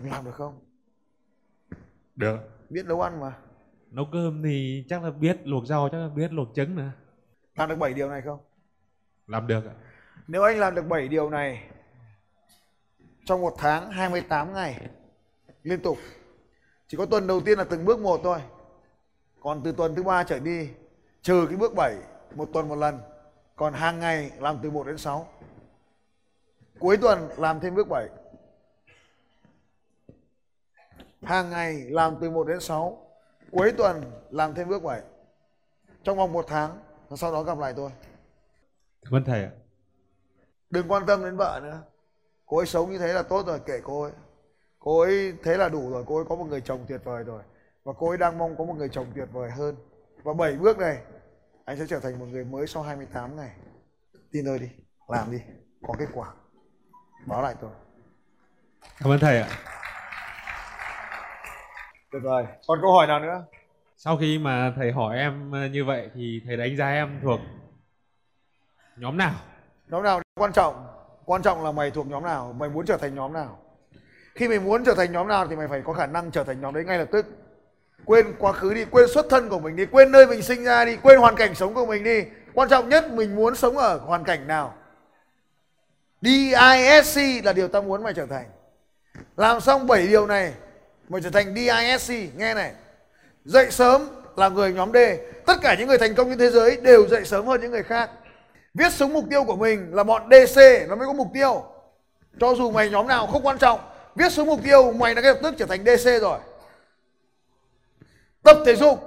Làm 0.02 0.26
được 0.26 0.36
không? 0.36 0.60
Được. 2.16 2.38
Biết 2.70 2.86
nấu 2.86 3.02
ăn 3.02 3.20
mà. 3.20 3.38
Nấu 3.92 4.06
cơm 4.12 4.44
thì 4.44 4.86
chắc 4.90 5.04
là 5.04 5.12
biết 5.12 5.38
luộc 5.44 5.66
rau 5.66 5.90
chắc 5.92 5.98
là 5.98 6.10
biết 6.16 6.34
luộc 6.34 6.48
trứng 6.56 6.76
nữa. 6.76 6.92
Làm 7.56 7.70
được 7.70 7.76
7 7.76 7.94
điều 7.94 8.10
này 8.10 8.22
không 8.22 8.40
làm 9.32 9.48
được 9.48 9.66
ạ. 9.66 9.74
Nếu 10.28 10.44
anh 10.44 10.60
làm 10.60 10.76
được 10.76 10.88
7 10.90 11.08
điều 11.08 11.30
này, 11.30 11.64
trong 13.26 13.42
một 13.42 13.56
tháng 13.58 13.92
28 13.92 14.54
ngày, 14.54 14.88
liên 15.64 15.82
tục, 15.82 15.98
chỉ 16.88 16.98
có 16.98 17.06
tuần 17.06 17.28
đầu 17.28 17.42
tiên 17.42 17.58
là 17.58 17.64
từng 17.64 17.86
bước 17.86 18.00
một 18.00 18.22
thôi. 18.24 18.40
Còn 19.40 19.62
từ 19.64 19.72
tuần 19.72 19.96
thứ 19.96 20.04
ba 20.04 20.24
trở 20.24 20.40
đi, 20.40 20.70
trừ 21.22 21.46
cái 21.50 21.58
bước 21.58 21.74
7 21.76 21.96
một 22.36 22.50
tuần 22.54 22.70
một 22.70 22.76
lần, 22.76 23.00
còn 23.56 23.74
hàng 23.74 24.00
ngày 24.00 24.32
làm 24.40 24.60
từ 24.64 24.72
1 24.72 24.88
đến 24.88 24.98
6 24.98 25.28
cuối 26.80 26.98
tuần 26.98 27.30
làm 27.38 27.60
thêm 27.60 27.76
bước 27.76 27.88
7 27.90 28.08
hàng 31.24 31.50
ngày 31.50 31.74
làm 31.90 32.16
từ 32.22 32.30
1 32.30 32.48
đến 32.48 32.60
6 32.60 33.08
cuối 33.52 33.74
tuần 33.78 34.12
làm 34.30 34.54
thêm 34.54 34.70
bước 34.70 34.84
7 34.84 35.02
trong 36.04 36.18
vòng 36.18 36.34
một 36.34 36.46
tháng 36.48 36.80
sau 37.16 37.32
đó 37.32 37.44
gặp 37.44 37.60
lại 37.60 37.74
tôi 37.76 37.92
cảm 39.02 39.14
ơn 39.14 39.24
thầy 39.24 39.44
ạ. 39.44 39.52
Đừng 40.70 40.92
quan 40.92 41.06
tâm 41.06 41.24
đến 41.24 41.38
vợ 41.38 41.60
nữa. 41.64 41.82
Cô 42.46 42.58
ấy 42.58 42.66
sống 42.66 42.92
như 42.92 42.98
thế 42.98 43.14
là 43.14 43.24
tốt 43.24 43.48
rồi 43.48 43.60
kệ 43.60 43.80
cô 43.84 44.04
ấy. 44.04 44.12
Cô 44.80 45.00
ấy 45.00 45.34
thế 45.44 45.58
là 45.58 45.70
đủ 45.70 45.90
rồi 45.90 46.04
cô 46.08 46.16
ấy 46.16 46.26
có 46.30 46.36
một 46.36 46.46
người 46.46 46.62
chồng 46.62 46.86
tuyệt 46.88 47.02
vời 47.04 47.24
rồi. 47.24 47.44
Và 47.84 47.94
cô 47.98 48.10
ấy 48.10 48.18
đang 48.18 48.38
mong 48.38 48.56
có 48.58 48.64
một 48.66 48.74
người 48.78 48.90
chồng 48.90 49.06
tuyệt 49.16 49.28
vời 49.32 49.52
hơn. 49.52 49.76
Và 50.24 50.34
7 50.34 50.56
bước 50.56 50.78
này 50.78 51.02
anh 51.66 51.78
sẽ 51.78 51.86
trở 51.90 52.00
thành 52.00 52.20
một 52.20 52.26
người 52.26 52.46
mới 52.46 52.68
sau 52.68 52.84
28 52.84 53.36
ngày. 53.36 53.52
Tin 54.32 54.46
tôi 54.46 54.60
đi 54.60 54.70
làm 55.08 55.32
đi 55.32 55.38
có 55.82 55.94
kết 56.00 56.08
quả. 56.14 56.28
Báo 57.28 57.42
lại 57.42 57.56
tôi. 57.62 57.72
Cảm 59.00 59.12
ơn 59.12 59.20
thầy 59.20 59.42
ạ. 59.42 59.50
Tuyệt 62.12 62.22
vời. 62.26 62.46
Còn 62.68 62.80
câu 62.82 62.94
hỏi 62.94 63.08
nào 63.08 63.20
nữa? 63.20 63.46
Sau 63.98 64.18
khi 64.18 64.40
mà 64.40 64.74
thầy 64.76 64.92
hỏi 64.92 65.18
em 65.18 65.52
ờ, 65.52 65.68
như 65.68 65.86
vậy 65.86 66.10
thì 66.16 66.42
thầy 66.46 66.58
đánh 66.58 66.78
giá 66.78 66.88
em 66.90 67.20
thuộc 67.24 67.40
nhóm 68.98 69.18
nào? 69.18 69.34
Nhóm 69.88 70.04
nào 70.04 70.22
quan 70.36 70.54
trọng? 70.54 70.88
Quan 71.26 71.42
trọng 71.42 71.64
là 71.64 71.72
mày 71.72 71.92
thuộc 71.92 72.08
nhóm 72.08 72.24
nào? 72.24 72.56
Mày 72.60 72.70
muốn 72.70 72.86
trở 72.86 72.98
thành 72.98 73.16
nhóm 73.16 73.34
nào? 73.34 73.60
Khi 74.36 74.48
mày 74.48 74.60
muốn 74.60 74.84
trở 74.86 74.94
thành 74.94 75.12
nhóm 75.12 75.28
nào 75.28 75.48
thì 75.48 75.56
mày 75.56 75.68
phải 75.68 75.82
có 75.86 75.94
khả 75.94 76.06
năng 76.06 76.32
trở 76.32 76.44
thành 76.44 76.62
nhóm 76.62 76.74
đấy 76.74 76.84
ngay 76.84 76.98
lập 76.98 77.08
tức. 77.12 77.26
Quên 78.06 78.34
quá 78.40 78.52
khứ 78.52 78.74
đi, 78.74 78.86
quên 78.86 79.10
xuất 79.14 79.26
thân 79.30 79.50
của 79.50 79.60
mình 79.60 79.76
đi, 79.76 79.86
quên 79.86 80.12
nơi 80.12 80.28
mình 80.28 80.42
sinh 80.42 80.64
ra 80.64 80.86
đi, 80.86 80.98
quên 81.04 81.20
hoàn 81.20 81.36
cảnh 81.36 81.56
sống 81.56 81.74
của 81.74 81.86
mình 81.86 82.04
đi. 82.04 82.24
Quan 82.54 82.70
trọng 82.70 82.90
nhất, 82.90 83.12
mình 83.12 83.36
muốn 83.36 83.56
sống 83.56 83.78
ở 83.78 83.98
hoàn 83.98 84.24
cảnh 84.24 84.48
nào? 84.48 84.74
DISC 86.22 87.46
là 87.46 87.54
điều 87.54 87.68
ta 87.68 87.82
muốn 87.82 88.04
mày 88.04 88.14
trở 88.14 88.26
thành. 88.26 88.46
Làm 89.38 89.62
xong 89.62 89.88
7 89.88 90.08
điều 90.08 90.28
này, 90.28 90.54
mày 91.10 91.22
trở 91.22 91.30
thành 91.30 91.56
DISC 91.56 92.14
nghe 92.38 92.54
này. 92.54 92.72
Dậy 93.46 93.72
sớm 93.72 94.02
là 94.36 94.50
người 94.50 94.74
nhóm 94.74 94.92
D. 94.94 94.98
Tất 95.46 95.58
cả 95.62 95.76
những 95.80 95.88
người 95.88 95.98
thành 95.98 96.16
công 96.16 96.30
trên 96.30 96.38
thế 96.38 96.50
giới 96.50 96.78
đều 96.78 97.08
dậy 97.08 97.26
sớm 97.26 97.48
hơn 97.48 97.62
những 97.62 97.72
người 97.72 97.84
khác 97.84 98.10
viết 98.74 98.94
xuống 98.94 99.14
mục 99.14 99.26
tiêu 99.30 99.44
của 99.44 99.56
mình 99.56 99.94
là 99.94 100.04
bọn 100.04 100.30
DC 100.30 100.62
nó 100.90 100.96
mới 100.96 101.08
có 101.08 101.14
mục 101.14 101.28
tiêu. 101.34 101.64
Cho 102.40 102.56
dù 102.56 102.72
mày 102.72 102.90
nhóm 102.90 103.08
nào 103.08 103.28
không 103.28 103.46
quan 103.46 103.58
trọng, 103.58 103.80
viết 104.16 104.32
xuống 104.32 104.48
mục 104.48 104.60
tiêu, 104.64 104.92
mày 104.92 105.16
đã 105.16 105.22
ngay 105.22 105.34
lập 105.34 105.40
tức 105.44 105.56
trở 105.58 105.66
thành 105.66 105.86
DC 105.86 106.22
rồi. 106.22 106.40
Tập 108.44 108.58
thể 108.66 108.76
dục, 108.76 109.00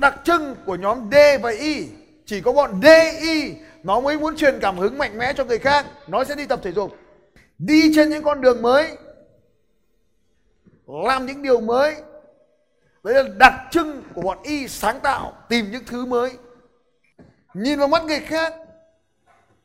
đặc 0.00 0.14
trưng 0.24 0.56
của 0.66 0.74
nhóm 0.74 1.10
D 1.12 1.14
và 1.42 1.50
Y 1.50 1.88
chỉ 2.26 2.40
có 2.40 2.52
bọn 2.52 2.80
DI 2.82 3.54
nó 3.82 4.00
mới 4.00 4.18
muốn 4.18 4.36
truyền 4.36 4.58
cảm 4.60 4.78
hứng 4.78 4.98
mạnh 4.98 5.18
mẽ 5.18 5.32
cho 5.32 5.44
người 5.44 5.58
khác, 5.58 5.86
nó 6.06 6.24
sẽ 6.24 6.34
đi 6.34 6.46
tập 6.46 6.60
thể 6.62 6.72
dục. 6.72 6.96
Đi 7.58 7.92
trên 7.94 8.10
những 8.10 8.24
con 8.24 8.40
đường 8.40 8.62
mới, 8.62 8.96
làm 10.86 11.26
những 11.26 11.42
điều 11.42 11.60
mới. 11.60 11.96
Đấy 13.04 13.14
là 13.14 13.22
đặc 13.36 13.52
trưng 13.70 14.02
của 14.14 14.22
bọn 14.22 14.38
y 14.42 14.68
sáng 14.68 15.00
tạo, 15.00 15.32
tìm 15.48 15.70
những 15.70 15.84
thứ 15.86 16.04
mới 16.04 16.30
nhìn 17.54 17.78
vào 17.78 17.88
mắt 17.88 18.04
người 18.04 18.20
khác, 18.20 18.54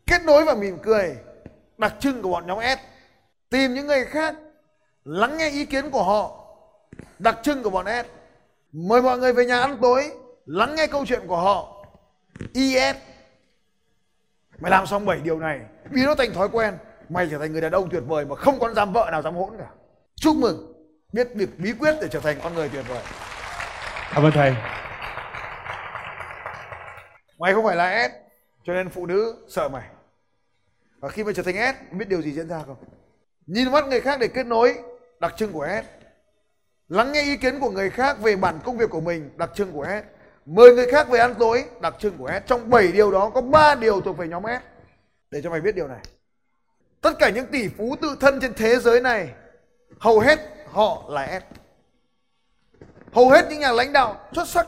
kết 0.08 0.24
nối 0.24 0.46
và 0.46 0.56
mỉm 0.56 0.78
cười, 0.84 1.18
đặc 1.78 1.94
trưng 2.00 2.22
của 2.22 2.30
bọn 2.30 2.48
nhóm 2.48 2.60
S. 2.62 2.80
Tìm 3.50 3.74
những 3.74 3.88
người 3.88 4.06
khác, 4.06 4.36
lắng 5.04 5.38
nghe 5.38 5.50
ý 5.50 5.66
kiến 5.66 5.92
của 5.92 6.04
họ, 6.04 6.46
đặc 7.20 7.40
trưng 7.44 7.64
của 7.64 7.70
bọn 7.70 7.86
S. 7.86 8.06
Mời 8.72 9.02
mọi 9.02 9.18
người 9.18 9.34
về 9.34 9.46
nhà 9.46 9.62
ăn 9.62 9.78
tối, 9.82 10.12
lắng 10.46 10.76
nghe 10.76 10.88
câu 10.88 11.06
chuyện 11.06 11.28
của 11.28 11.38
họ. 11.38 11.86
IS 12.54 12.96
mày 14.60 14.72
làm 14.72 14.86
xong 14.86 15.06
7 15.06 15.20
điều 15.20 15.40
này, 15.40 15.60
vì 15.92 16.06
nó 16.06 16.16
thành 16.16 16.34
thói 16.34 16.50
quen, 16.50 16.78
mày 17.10 17.28
trở 17.32 17.38
thành 17.38 17.52
người 17.52 17.62
đàn 17.62 17.72
ông 17.72 17.90
tuyệt 17.90 18.04
vời 18.08 18.26
mà 18.26 18.36
không 18.36 18.60
con 18.60 18.76
dám 18.76 18.94
vợ 18.94 19.10
nào 19.12 19.22
dám 19.22 19.36
hỗn 19.36 19.50
cả. 19.60 19.68
Chúc 20.16 20.36
mừng, 20.36 20.74
biết 21.14 21.28
việc 21.36 21.60
bí 21.60 21.74
quyết 21.80 21.96
để 22.02 22.08
trở 22.12 22.20
thành 22.20 22.38
con 22.44 22.54
người 22.54 22.70
tuyệt 22.70 22.86
vời. 22.88 23.02
Cảm 24.14 24.24
ơn 24.24 24.32
thầy 24.32 24.56
mày 27.38 27.54
không 27.54 27.66
phải 27.66 27.76
là 27.76 28.08
S, 28.08 28.12
cho 28.64 28.74
nên 28.74 28.90
phụ 28.90 29.06
nữ 29.06 29.46
sợ 29.50 29.70
mày. 29.70 29.90
Và 31.00 31.10
khi 31.10 31.24
mày 31.24 31.34
trở 31.34 31.44
thành 31.44 31.56
S 31.56 31.94
biết 31.94 32.10
điều 32.10 32.22
gì 32.22 32.32
diễn 32.32 32.50
ra 32.50 32.64
không? 32.66 32.78
Nhìn 33.46 33.72
mắt 33.72 33.88
người 33.88 34.02
khác 34.02 34.20
để 34.20 34.28
kết 34.28 34.46
nối, 34.46 34.76
đặc 35.20 35.34
trưng 35.38 35.54
của 35.54 35.68
S. 35.68 35.86
Lắng 36.88 37.12
nghe 37.12 37.22
ý 37.22 37.38
kiến 37.38 37.60
của 37.60 37.70
người 37.70 37.90
khác 37.90 38.18
về 38.22 38.36
bản 38.36 38.60
công 38.64 38.78
việc 38.78 38.90
của 38.90 39.02
mình, 39.02 39.30
đặc 39.38 39.50
trưng 39.56 39.72
của 39.72 39.86
S. 39.86 40.06
Mời 40.46 40.76
người 40.76 40.92
khác 40.92 41.10
về 41.10 41.20
ăn 41.20 41.36
tối, 41.40 41.66
đặc 41.82 41.96
trưng 42.00 42.18
của 42.18 42.32
S. 42.32 42.48
Trong 42.48 42.70
7 42.70 42.92
điều 42.92 43.12
đó 43.12 43.30
có 43.30 43.42
3 43.42 43.76
điều 43.76 44.02
thuộc 44.02 44.18
về 44.18 44.28
nhóm 44.28 44.44
S. 44.44 44.64
Để 45.32 45.42
cho 45.42 45.50
mày 45.50 45.62
biết 45.62 45.76
điều 45.76 45.88
này. 45.88 46.00
Tất 47.02 47.14
cả 47.20 47.30
những 47.30 47.46
tỷ 47.46 47.68
phú 47.68 47.96
tự 48.02 48.18
thân 48.20 48.40
trên 48.40 48.54
thế 48.54 48.80
giới 48.80 49.02
này, 49.02 49.30
hầu 50.00 50.20
hết 50.20 50.40
họ 50.72 51.06
là 51.10 51.40
S. 51.40 51.44
Hầu 53.14 53.30
hết 53.30 53.46
những 53.50 53.60
nhà 53.60 53.72
lãnh 53.72 53.94
đạo 53.94 54.30
xuất 54.34 54.48
sắc 54.48 54.68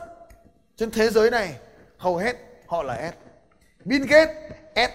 trên 0.76 0.90
thế 0.90 1.08
giới 1.08 1.30
này, 1.30 1.56
hầu 1.96 2.16
hết 2.16 2.36
họ 2.70 2.82
là 2.82 3.12
S. 3.12 3.14
Bill 3.84 4.06
Gates, 4.06 4.36
S. 4.74 4.90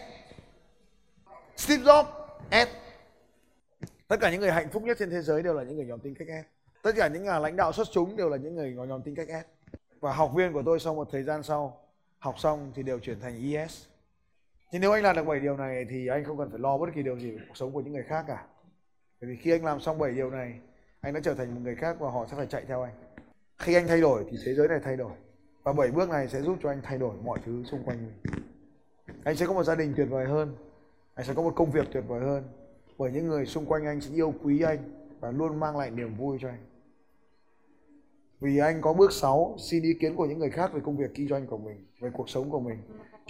Steve 1.56 1.84
Jobs, 1.84 2.06
S. 2.52 2.68
Tất 4.08 4.18
cả 4.22 4.32
những 4.32 4.42
người 4.42 4.52
hạnh 4.52 4.70
phúc 4.70 4.84
nhất 4.84 4.98
trên 5.00 5.10
thế 5.10 5.22
giới 5.22 5.44
đều 5.44 5.54
là 5.54 5.64
những 5.64 5.76
người 5.76 5.86
nhóm 5.86 6.00
tính 6.00 6.16
cách 6.16 6.28
S. 6.28 6.46
Tất 6.82 6.92
cả 6.96 7.08
những 7.08 7.24
nhà 7.24 7.40
lãnh 7.40 7.56
đạo 7.56 7.74
xuất 7.74 7.88
chúng 7.92 8.16
đều 8.16 8.30
là 8.30 8.38
những 8.38 8.56
người 8.56 8.76
nhóm 8.88 9.02
tính 9.02 9.16
cách 9.16 9.28
S. 9.28 9.76
Và 10.00 10.14
học 10.14 10.32
viên 10.36 10.54
của 10.54 10.64
tôi 10.66 10.80
sau 10.80 10.96
một 10.96 11.08
thời 11.12 11.24
gian 11.24 11.44
sau, 11.44 11.82
học 12.20 12.36
xong 12.40 12.72
thì 12.76 12.84
đều 12.84 13.00
chuyển 13.00 13.20
thành 13.20 13.54
ES 13.54 13.86
nhưng 14.72 14.82
nếu 14.82 14.92
anh 14.92 15.04
làm 15.04 15.16
được 15.16 15.26
7 15.26 15.40
điều 15.40 15.58
này 15.58 15.86
thì 15.90 16.08
anh 16.08 16.24
không 16.24 16.38
cần 16.38 16.50
phải 16.50 16.60
lo 16.60 16.78
bất 16.78 16.90
kỳ 16.96 17.04
điều 17.04 17.20
gì 17.20 17.32
về 17.32 17.38
cuộc 17.48 17.58
sống 17.58 17.72
của 17.72 17.82
những 17.82 17.94
người 17.94 18.04
khác 18.04 18.26
cả. 18.28 18.46
Bởi 19.22 19.30
vì 19.30 19.36
khi 19.36 19.52
anh 19.52 19.66
làm 19.66 19.80
xong 19.80 19.98
7 19.98 20.12
điều 20.12 20.30
này, 20.30 20.60
anh 21.02 21.14
đã 21.14 21.20
trở 21.24 21.34
thành 21.34 21.56
một 21.56 21.62
người 21.64 21.76
khác 21.76 21.98
và 22.00 22.10
họ 22.10 22.28
sẽ 22.32 22.38
phải 22.38 22.48
chạy 22.48 22.64
theo 22.68 22.82
anh. 22.82 22.94
Khi 23.58 23.74
anh 23.74 23.88
thay 23.88 24.02
đổi 24.02 24.26
thì 24.32 24.38
thế 24.46 24.54
giới 24.54 24.68
này 24.68 24.80
thay 24.84 24.98
đổi 24.98 25.12
và 25.66 25.74
7 25.74 25.92
bước 25.92 26.10
này 26.10 26.28
sẽ 26.28 26.42
giúp 26.42 26.58
cho 26.64 26.70
anh 26.70 26.80
thay 26.84 26.98
đổi 26.98 27.16
mọi 27.24 27.40
thứ 27.46 27.64
xung 27.64 27.84
quanh 27.84 27.98
mình. 28.06 28.34
Anh 29.24 29.36
sẽ 29.36 29.46
có 29.46 29.54
một 29.54 29.64
gia 29.64 29.76
đình 29.76 29.94
tuyệt 29.98 30.08
vời 30.10 30.26
hơn. 30.26 30.56
Anh 31.14 31.26
sẽ 31.26 31.34
có 31.34 31.42
một 31.42 31.54
công 31.56 31.72
việc 31.72 31.88
tuyệt 31.94 32.04
vời 32.08 32.22
hơn. 32.22 32.44
Bởi 32.98 33.12
những 33.12 33.28
người 33.28 33.46
xung 33.46 33.66
quanh 33.66 33.86
anh 33.86 34.02
sẽ 34.02 34.14
yêu 34.14 34.34
quý 34.44 34.62
anh 34.62 34.78
và 35.20 35.32
luôn 35.32 35.60
mang 35.60 35.78
lại 35.78 35.92
niềm 35.92 36.16
vui 36.18 36.38
cho 36.42 36.50
anh. 36.50 36.66
Vì 38.40 38.58
anh 38.58 38.82
có 38.82 38.94
bước 38.94 39.12
6 39.12 39.56
xin 39.60 39.84
ý 39.84 39.94
kiến 40.00 40.16
của 40.16 40.26
những 40.26 40.40
người 40.40 40.50
khác 40.50 40.74
về 40.74 40.82
công 40.86 40.98
việc 40.98 41.12
kinh 41.14 41.28
doanh 41.28 41.48
của 41.48 41.58
mình, 41.58 41.86
về 42.02 42.10
cuộc 42.14 42.30
sống 42.30 42.50
của 42.50 42.60
mình. 42.60 42.78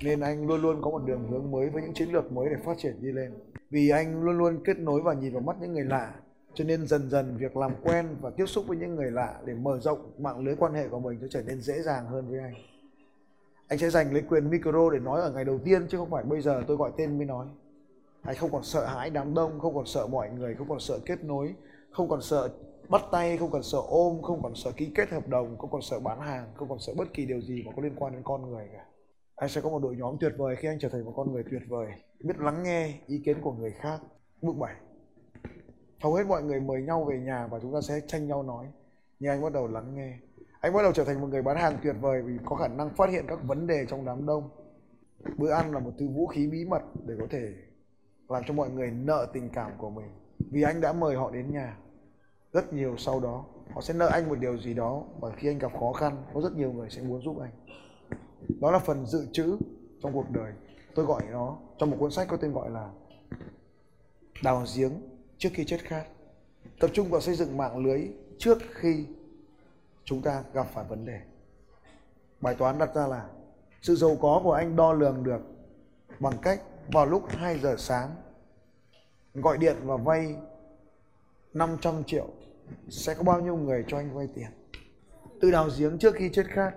Nên 0.03 0.19
anh 0.19 0.47
luôn 0.47 0.61
luôn 0.61 0.81
có 0.81 0.91
một 0.91 1.05
đường 1.05 1.27
hướng 1.29 1.51
mới 1.51 1.69
với 1.69 1.81
những 1.81 1.93
chiến 1.93 2.09
lược 2.09 2.31
mới 2.31 2.49
để 2.49 2.55
phát 2.65 2.77
triển 2.77 2.95
đi 3.01 3.11
lên. 3.11 3.33
Vì 3.69 3.89
anh 3.89 4.23
luôn 4.23 4.37
luôn 4.37 4.63
kết 4.63 4.79
nối 4.79 5.01
và 5.01 5.13
nhìn 5.13 5.33
vào 5.33 5.41
mắt 5.41 5.55
những 5.61 5.73
người 5.73 5.85
lạ 5.85 6.13
cho 6.55 6.63
nên 6.63 6.87
dần 6.87 7.09
dần 7.09 7.37
việc 7.37 7.57
làm 7.57 7.71
quen 7.83 8.07
và 8.21 8.29
tiếp 8.29 8.45
xúc 8.45 8.65
với 8.67 8.77
những 8.77 8.95
người 8.95 9.11
lạ 9.11 9.41
để 9.45 9.53
mở 9.53 9.79
rộng 9.79 10.11
mạng 10.17 10.45
lưới 10.45 10.55
quan 10.55 10.73
hệ 10.73 10.87
của 10.87 10.99
mình 10.99 11.19
sẽ 11.21 11.27
trở 11.29 11.41
nên 11.41 11.61
dễ 11.61 11.81
dàng 11.81 12.05
hơn 12.05 12.29
với 12.29 12.39
anh. 12.39 12.53
Anh 13.67 13.79
sẽ 13.79 13.89
giành 13.89 14.13
lấy 14.13 14.21
quyền 14.21 14.49
micro 14.49 14.89
để 14.93 14.99
nói 14.99 15.21
ở 15.21 15.31
ngày 15.31 15.45
đầu 15.45 15.59
tiên 15.65 15.87
chứ 15.89 15.97
không 15.97 16.09
phải 16.09 16.23
bây 16.23 16.41
giờ 16.41 16.63
tôi 16.67 16.77
gọi 16.77 16.91
tên 16.97 17.17
mới 17.17 17.25
nói. 17.25 17.45
Anh 18.21 18.35
không 18.35 18.51
còn 18.51 18.63
sợ 18.63 18.85
hãi 18.85 19.09
đám 19.09 19.33
đông, 19.33 19.59
không 19.59 19.75
còn 19.75 19.85
sợ 19.85 20.07
mọi 20.07 20.29
người, 20.29 20.55
không 20.55 20.69
còn 20.69 20.79
sợ 20.79 20.99
kết 21.05 21.23
nối, 21.23 21.55
không 21.91 22.09
còn 22.09 22.21
sợ 22.21 22.49
bắt 22.89 23.01
tay, 23.11 23.37
không 23.37 23.51
còn 23.51 23.63
sợ 23.63 23.77
ôm, 23.87 24.21
không 24.21 24.43
còn 24.43 24.55
sợ 24.55 24.71
ký 24.77 24.91
kết 24.95 25.09
hợp 25.09 25.27
đồng, 25.27 25.57
không 25.57 25.69
còn 25.69 25.81
sợ 25.81 25.99
bán 25.99 26.19
hàng, 26.19 26.47
không 26.55 26.69
còn 26.69 26.79
sợ 26.79 26.93
bất 26.97 27.13
kỳ 27.13 27.25
điều 27.25 27.41
gì 27.41 27.63
mà 27.65 27.71
có 27.75 27.81
liên 27.81 27.95
quan 27.95 28.13
đến 28.13 28.21
con 28.25 28.49
người 28.49 28.67
cả. 28.73 28.85
Anh 29.35 29.49
sẽ 29.49 29.61
có 29.61 29.69
một 29.69 29.79
đội 29.83 29.95
nhóm 29.95 30.17
tuyệt 30.19 30.33
vời 30.37 30.55
khi 30.55 30.67
anh 30.67 30.79
trở 30.79 30.89
thành 30.89 31.05
một 31.05 31.13
con 31.15 31.33
người 31.33 31.43
tuyệt 31.51 31.61
vời, 31.67 31.87
biết 32.19 32.37
lắng 32.39 32.63
nghe 32.63 32.93
ý 33.07 33.21
kiến 33.25 33.41
của 33.41 33.51
người 33.51 33.71
khác. 33.71 33.99
Bước 34.41 34.53
7 34.59 34.75
hầu 36.05 36.13
hết 36.13 36.27
mọi 36.27 36.43
người 36.43 36.59
mời 36.59 36.81
nhau 36.81 37.03
về 37.03 37.19
nhà 37.19 37.47
và 37.47 37.59
chúng 37.59 37.73
ta 37.73 37.81
sẽ 37.81 37.99
tranh 38.07 38.27
nhau 38.27 38.43
nói. 38.43 38.65
Nhưng 39.19 39.31
anh 39.31 39.41
bắt 39.43 39.53
đầu 39.53 39.67
lắng 39.67 39.95
nghe. 39.95 40.17
Anh 40.59 40.73
bắt 40.73 40.81
đầu 40.83 40.91
trở 40.91 41.03
thành 41.03 41.21
một 41.21 41.27
người 41.27 41.41
bán 41.41 41.57
hàng 41.57 41.77
tuyệt 41.83 41.95
vời 42.01 42.21
vì 42.21 42.37
có 42.45 42.55
khả 42.55 42.67
năng 42.67 42.89
phát 42.89 43.09
hiện 43.09 43.25
các 43.27 43.39
vấn 43.43 43.67
đề 43.67 43.85
trong 43.85 44.05
đám 44.05 44.25
đông. 44.25 44.49
Bữa 45.37 45.51
ăn 45.51 45.71
là 45.73 45.79
một 45.79 45.91
thứ 45.97 46.07
vũ 46.07 46.27
khí 46.27 46.47
bí 46.47 46.65
mật 46.65 46.81
để 47.05 47.15
có 47.19 47.25
thể 47.29 47.53
làm 48.29 48.43
cho 48.47 48.53
mọi 48.53 48.69
người 48.69 48.91
nợ 48.91 49.27
tình 49.33 49.49
cảm 49.49 49.71
của 49.77 49.89
mình. 49.89 50.05
Vì 50.51 50.61
anh 50.61 50.81
đã 50.81 50.93
mời 50.93 51.15
họ 51.15 51.31
đến 51.31 51.53
nhà. 51.53 51.77
Rất 52.53 52.73
nhiều 52.73 52.95
sau 52.97 53.19
đó, 53.19 53.45
họ 53.73 53.81
sẽ 53.81 53.93
nợ 53.93 54.07
anh 54.07 54.29
một 54.29 54.39
điều 54.39 54.57
gì 54.57 54.73
đó 54.73 55.03
và 55.19 55.31
khi 55.37 55.49
anh 55.49 55.59
gặp 55.59 55.71
khó 55.79 55.93
khăn, 55.93 56.23
có 56.33 56.41
rất 56.41 56.53
nhiều 56.55 56.71
người 56.71 56.89
sẽ 56.89 57.01
muốn 57.01 57.21
giúp 57.21 57.37
anh. 57.41 57.51
Đó 58.61 58.71
là 58.71 58.79
phần 58.79 59.05
dự 59.05 59.27
trữ 59.31 59.57
trong 60.03 60.13
cuộc 60.13 60.29
đời. 60.29 60.53
Tôi 60.95 61.05
gọi 61.05 61.21
nó, 61.31 61.57
trong 61.77 61.91
một 61.91 61.97
cuốn 61.99 62.11
sách 62.11 62.27
có 62.27 62.37
tên 62.37 62.53
gọi 62.53 62.69
là 62.69 62.91
đào 64.43 64.63
giếng 64.77 65.14
trước 65.37 65.49
khi 65.53 65.65
chết 65.65 65.79
khát 65.83 66.05
tập 66.79 66.89
trung 66.93 67.09
vào 67.09 67.21
xây 67.21 67.35
dựng 67.35 67.57
mạng 67.57 67.85
lưới 67.85 68.09
trước 68.37 68.57
khi 68.71 69.05
chúng 70.03 70.21
ta 70.21 70.43
gặp 70.53 70.67
phải 70.73 70.85
vấn 70.89 71.05
đề. 71.05 71.21
Bài 72.41 72.55
toán 72.55 72.77
đặt 72.77 72.95
ra 72.95 73.07
là, 73.07 73.25
sự 73.81 73.95
giàu 73.95 74.17
có 74.21 74.41
của 74.43 74.51
anh 74.53 74.75
đo 74.75 74.93
lường 74.93 75.23
được 75.23 75.41
bằng 76.19 76.33
cách 76.41 76.61
vào 76.87 77.05
lúc 77.05 77.23
2 77.29 77.59
giờ 77.59 77.75
sáng, 77.77 78.15
gọi 79.33 79.57
điện 79.57 79.75
và 79.83 79.97
vay 79.97 80.35
500 81.53 82.03
triệu, 82.03 82.27
sẽ 82.89 83.13
có 83.13 83.23
bao 83.23 83.41
nhiêu 83.41 83.55
người 83.55 83.85
cho 83.87 83.97
anh 83.97 84.13
vay 84.13 84.27
tiền. 84.35 84.49
Tự 85.41 85.51
đào 85.51 85.69
giếng 85.77 85.97
trước 85.99 86.15
khi 86.15 86.29
chết 86.33 86.45
khát 86.47 86.71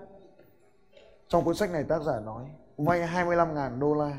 trong 1.28 1.44
cuốn 1.44 1.54
sách 1.54 1.70
này 1.70 1.84
tác 1.84 2.02
giả 2.02 2.20
nói, 2.20 2.44
vay 2.76 3.00
25.000 3.00 3.78
đô 3.78 3.94
la 3.94 4.18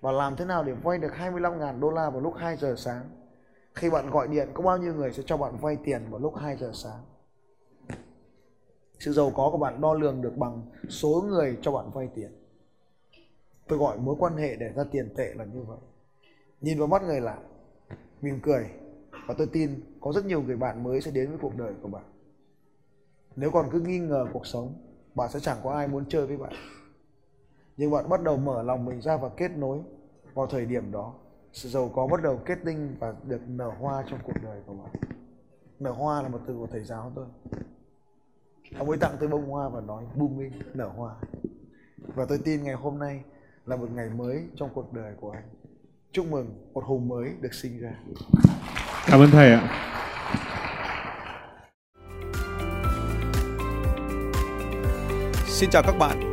và 0.00 0.12
làm 0.12 0.36
thế 0.36 0.44
nào 0.44 0.64
để 0.64 0.72
vay 0.72 0.98
được 0.98 1.12
25.000 1.12 1.80
đô 1.80 1.90
la 1.90 2.10
vào 2.10 2.20
lúc 2.20 2.34
2 2.36 2.56
giờ 2.56 2.74
sáng? 2.78 3.10
Khi 3.74 3.90
bạn 3.90 4.10
gọi 4.10 4.28
điện, 4.28 4.48
có 4.54 4.62
bao 4.62 4.78
nhiêu 4.78 4.94
người 4.94 5.12
sẽ 5.12 5.22
cho 5.26 5.36
bạn 5.36 5.56
vay 5.60 5.76
tiền 5.84 6.02
vào 6.10 6.20
lúc 6.20 6.36
2 6.36 6.56
giờ 6.56 6.70
sáng? 6.74 7.02
Sự 8.98 9.12
giàu 9.12 9.32
có 9.34 9.50
của 9.52 9.58
bạn 9.58 9.80
đo 9.80 9.94
lường 9.94 10.22
được 10.22 10.36
bằng 10.36 10.62
số 10.88 11.24
người 11.28 11.58
cho 11.62 11.72
bạn 11.72 11.90
vay 11.90 12.08
tiền. 12.14 12.30
Tôi 13.68 13.78
gọi 13.78 13.98
mối 13.98 14.16
quan 14.18 14.36
hệ 14.36 14.56
để 14.56 14.72
ra 14.76 14.84
tiền 14.90 15.14
tệ 15.16 15.34
là 15.34 15.44
như 15.44 15.62
vậy. 15.62 15.78
Nhìn 16.60 16.78
vào 16.78 16.86
mắt 16.86 17.02
người 17.02 17.20
lạ, 17.20 17.38
mỉm 18.20 18.40
cười, 18.42 18.70
và 19.26 19.34
tôi 19.38 19.46
tin 19.52 19.80
có 20.00 20.12
rất 20.12 20.24
nhiều 20.24 20.42
người 20.42 20.56
bạn 20.56 20.82
mới 20.82 21.00
sẽ 21.00 21.10
đến 21.10 21.28
với 21.28 21.38
cuộc 21.42 21.56
đời 21.56 21.72
của 21.82 21.88
bạn. 21.88 22.04
Nếu 23.36 23.50
còn 23.50 23.68
cứ 23.72 23.80
nghi 23.80 23.98
ngờ 23.98 24.26
cuộc 24.32 24.46
sống, 24.46 24.74
bạn 25.14 25.30
sẽ 25.32 25.40
chẳng 25.40 25.58
có 25.62 25.72
ai 25.72 25.88
muốn 25.88 26.04
chơi 26.08 26.26
với 26.26 26.36
bạn 26.36 26.52
nhưng 27.78 27.90
bạn 27.90 28.08
bắt 28.08 28.22
đầu 28.22 28.36
mở 28.36 28.62
lòng 28.62 28.84
mình 28.84 29.00
ra 29.00 29.16
và 29.16 29.28
kết 29.36 29.50
nối 29.56 29.78
vào 30.34 30.46
thời 30.46 30.66
điểm 30.66 30.92
đó. 30.92 31.14
Sự 31.52 31.68
giàu 31.68 31.90
có 31.94 32.06
bắt 32.06 32.22
đầu 32.22 32.40
kết 32.44 32.58
tinh 32.64 32.96
và 33.00 33.14
được 33.24 33.40
nở 33.48 33.70
hoa 33.80 34.04
trong 34.10 34.18
cuộc 34.22 34.42
đời 34.42 34.60
của 34.66 34.74
bạn. 34.74 34.90
Nở 35.78 35.90
hoa 35.90 36.22
là 36.22 36.28
một 36.28 36.40
từ 36.46 36.54
của 36.54 36.66
thầy 36.66 36.84
giáo 36.84 37.12
tôi 37.14 37.26
ông 38.78 38.88
ấy 38.88 38.98
tặng 38.98 39.16
tôi 39.20 39.28
bông 39.28 39.50
hoa 39.50 39.68
và 39.68 39.80
nói 39.80 40.04
booming 40.14 40.52
nở 40.74 40.88
hoa. 40.96 41.14
Và 42.14 42.24
tôi 42.28 42.38
tin 42.44 42.64
ngày 42.64 42.74
hôm 42.74 42.98
nay 42.98 43.22
là 43.66 43.76
một 43.76 43.90
ngày 43.90 44.10
mới 44.10 44.44
trong 44.56 44.70
cuộc 44.74 44.92
đời 44.92 45.14
của 45.20 45.30
anh. 45.30 45.48
Chúc 46.12 46.26
mừng 46.30 46.70
một 46.72 46.84
hùng 46.84 47.08
mới 47.08 47.32
được 47.40 47.54
sinh 47.54 47.78
ra. 47.78 47.92
Cảm 49.06 49.20
ơn 49.20 49.30
thầy 49.30 49.52
ạ. 49.52 49.84
Xin 55.46 55.70
chào 55.70 55.82
các 55.82 55.94
bạn 55.98 56.32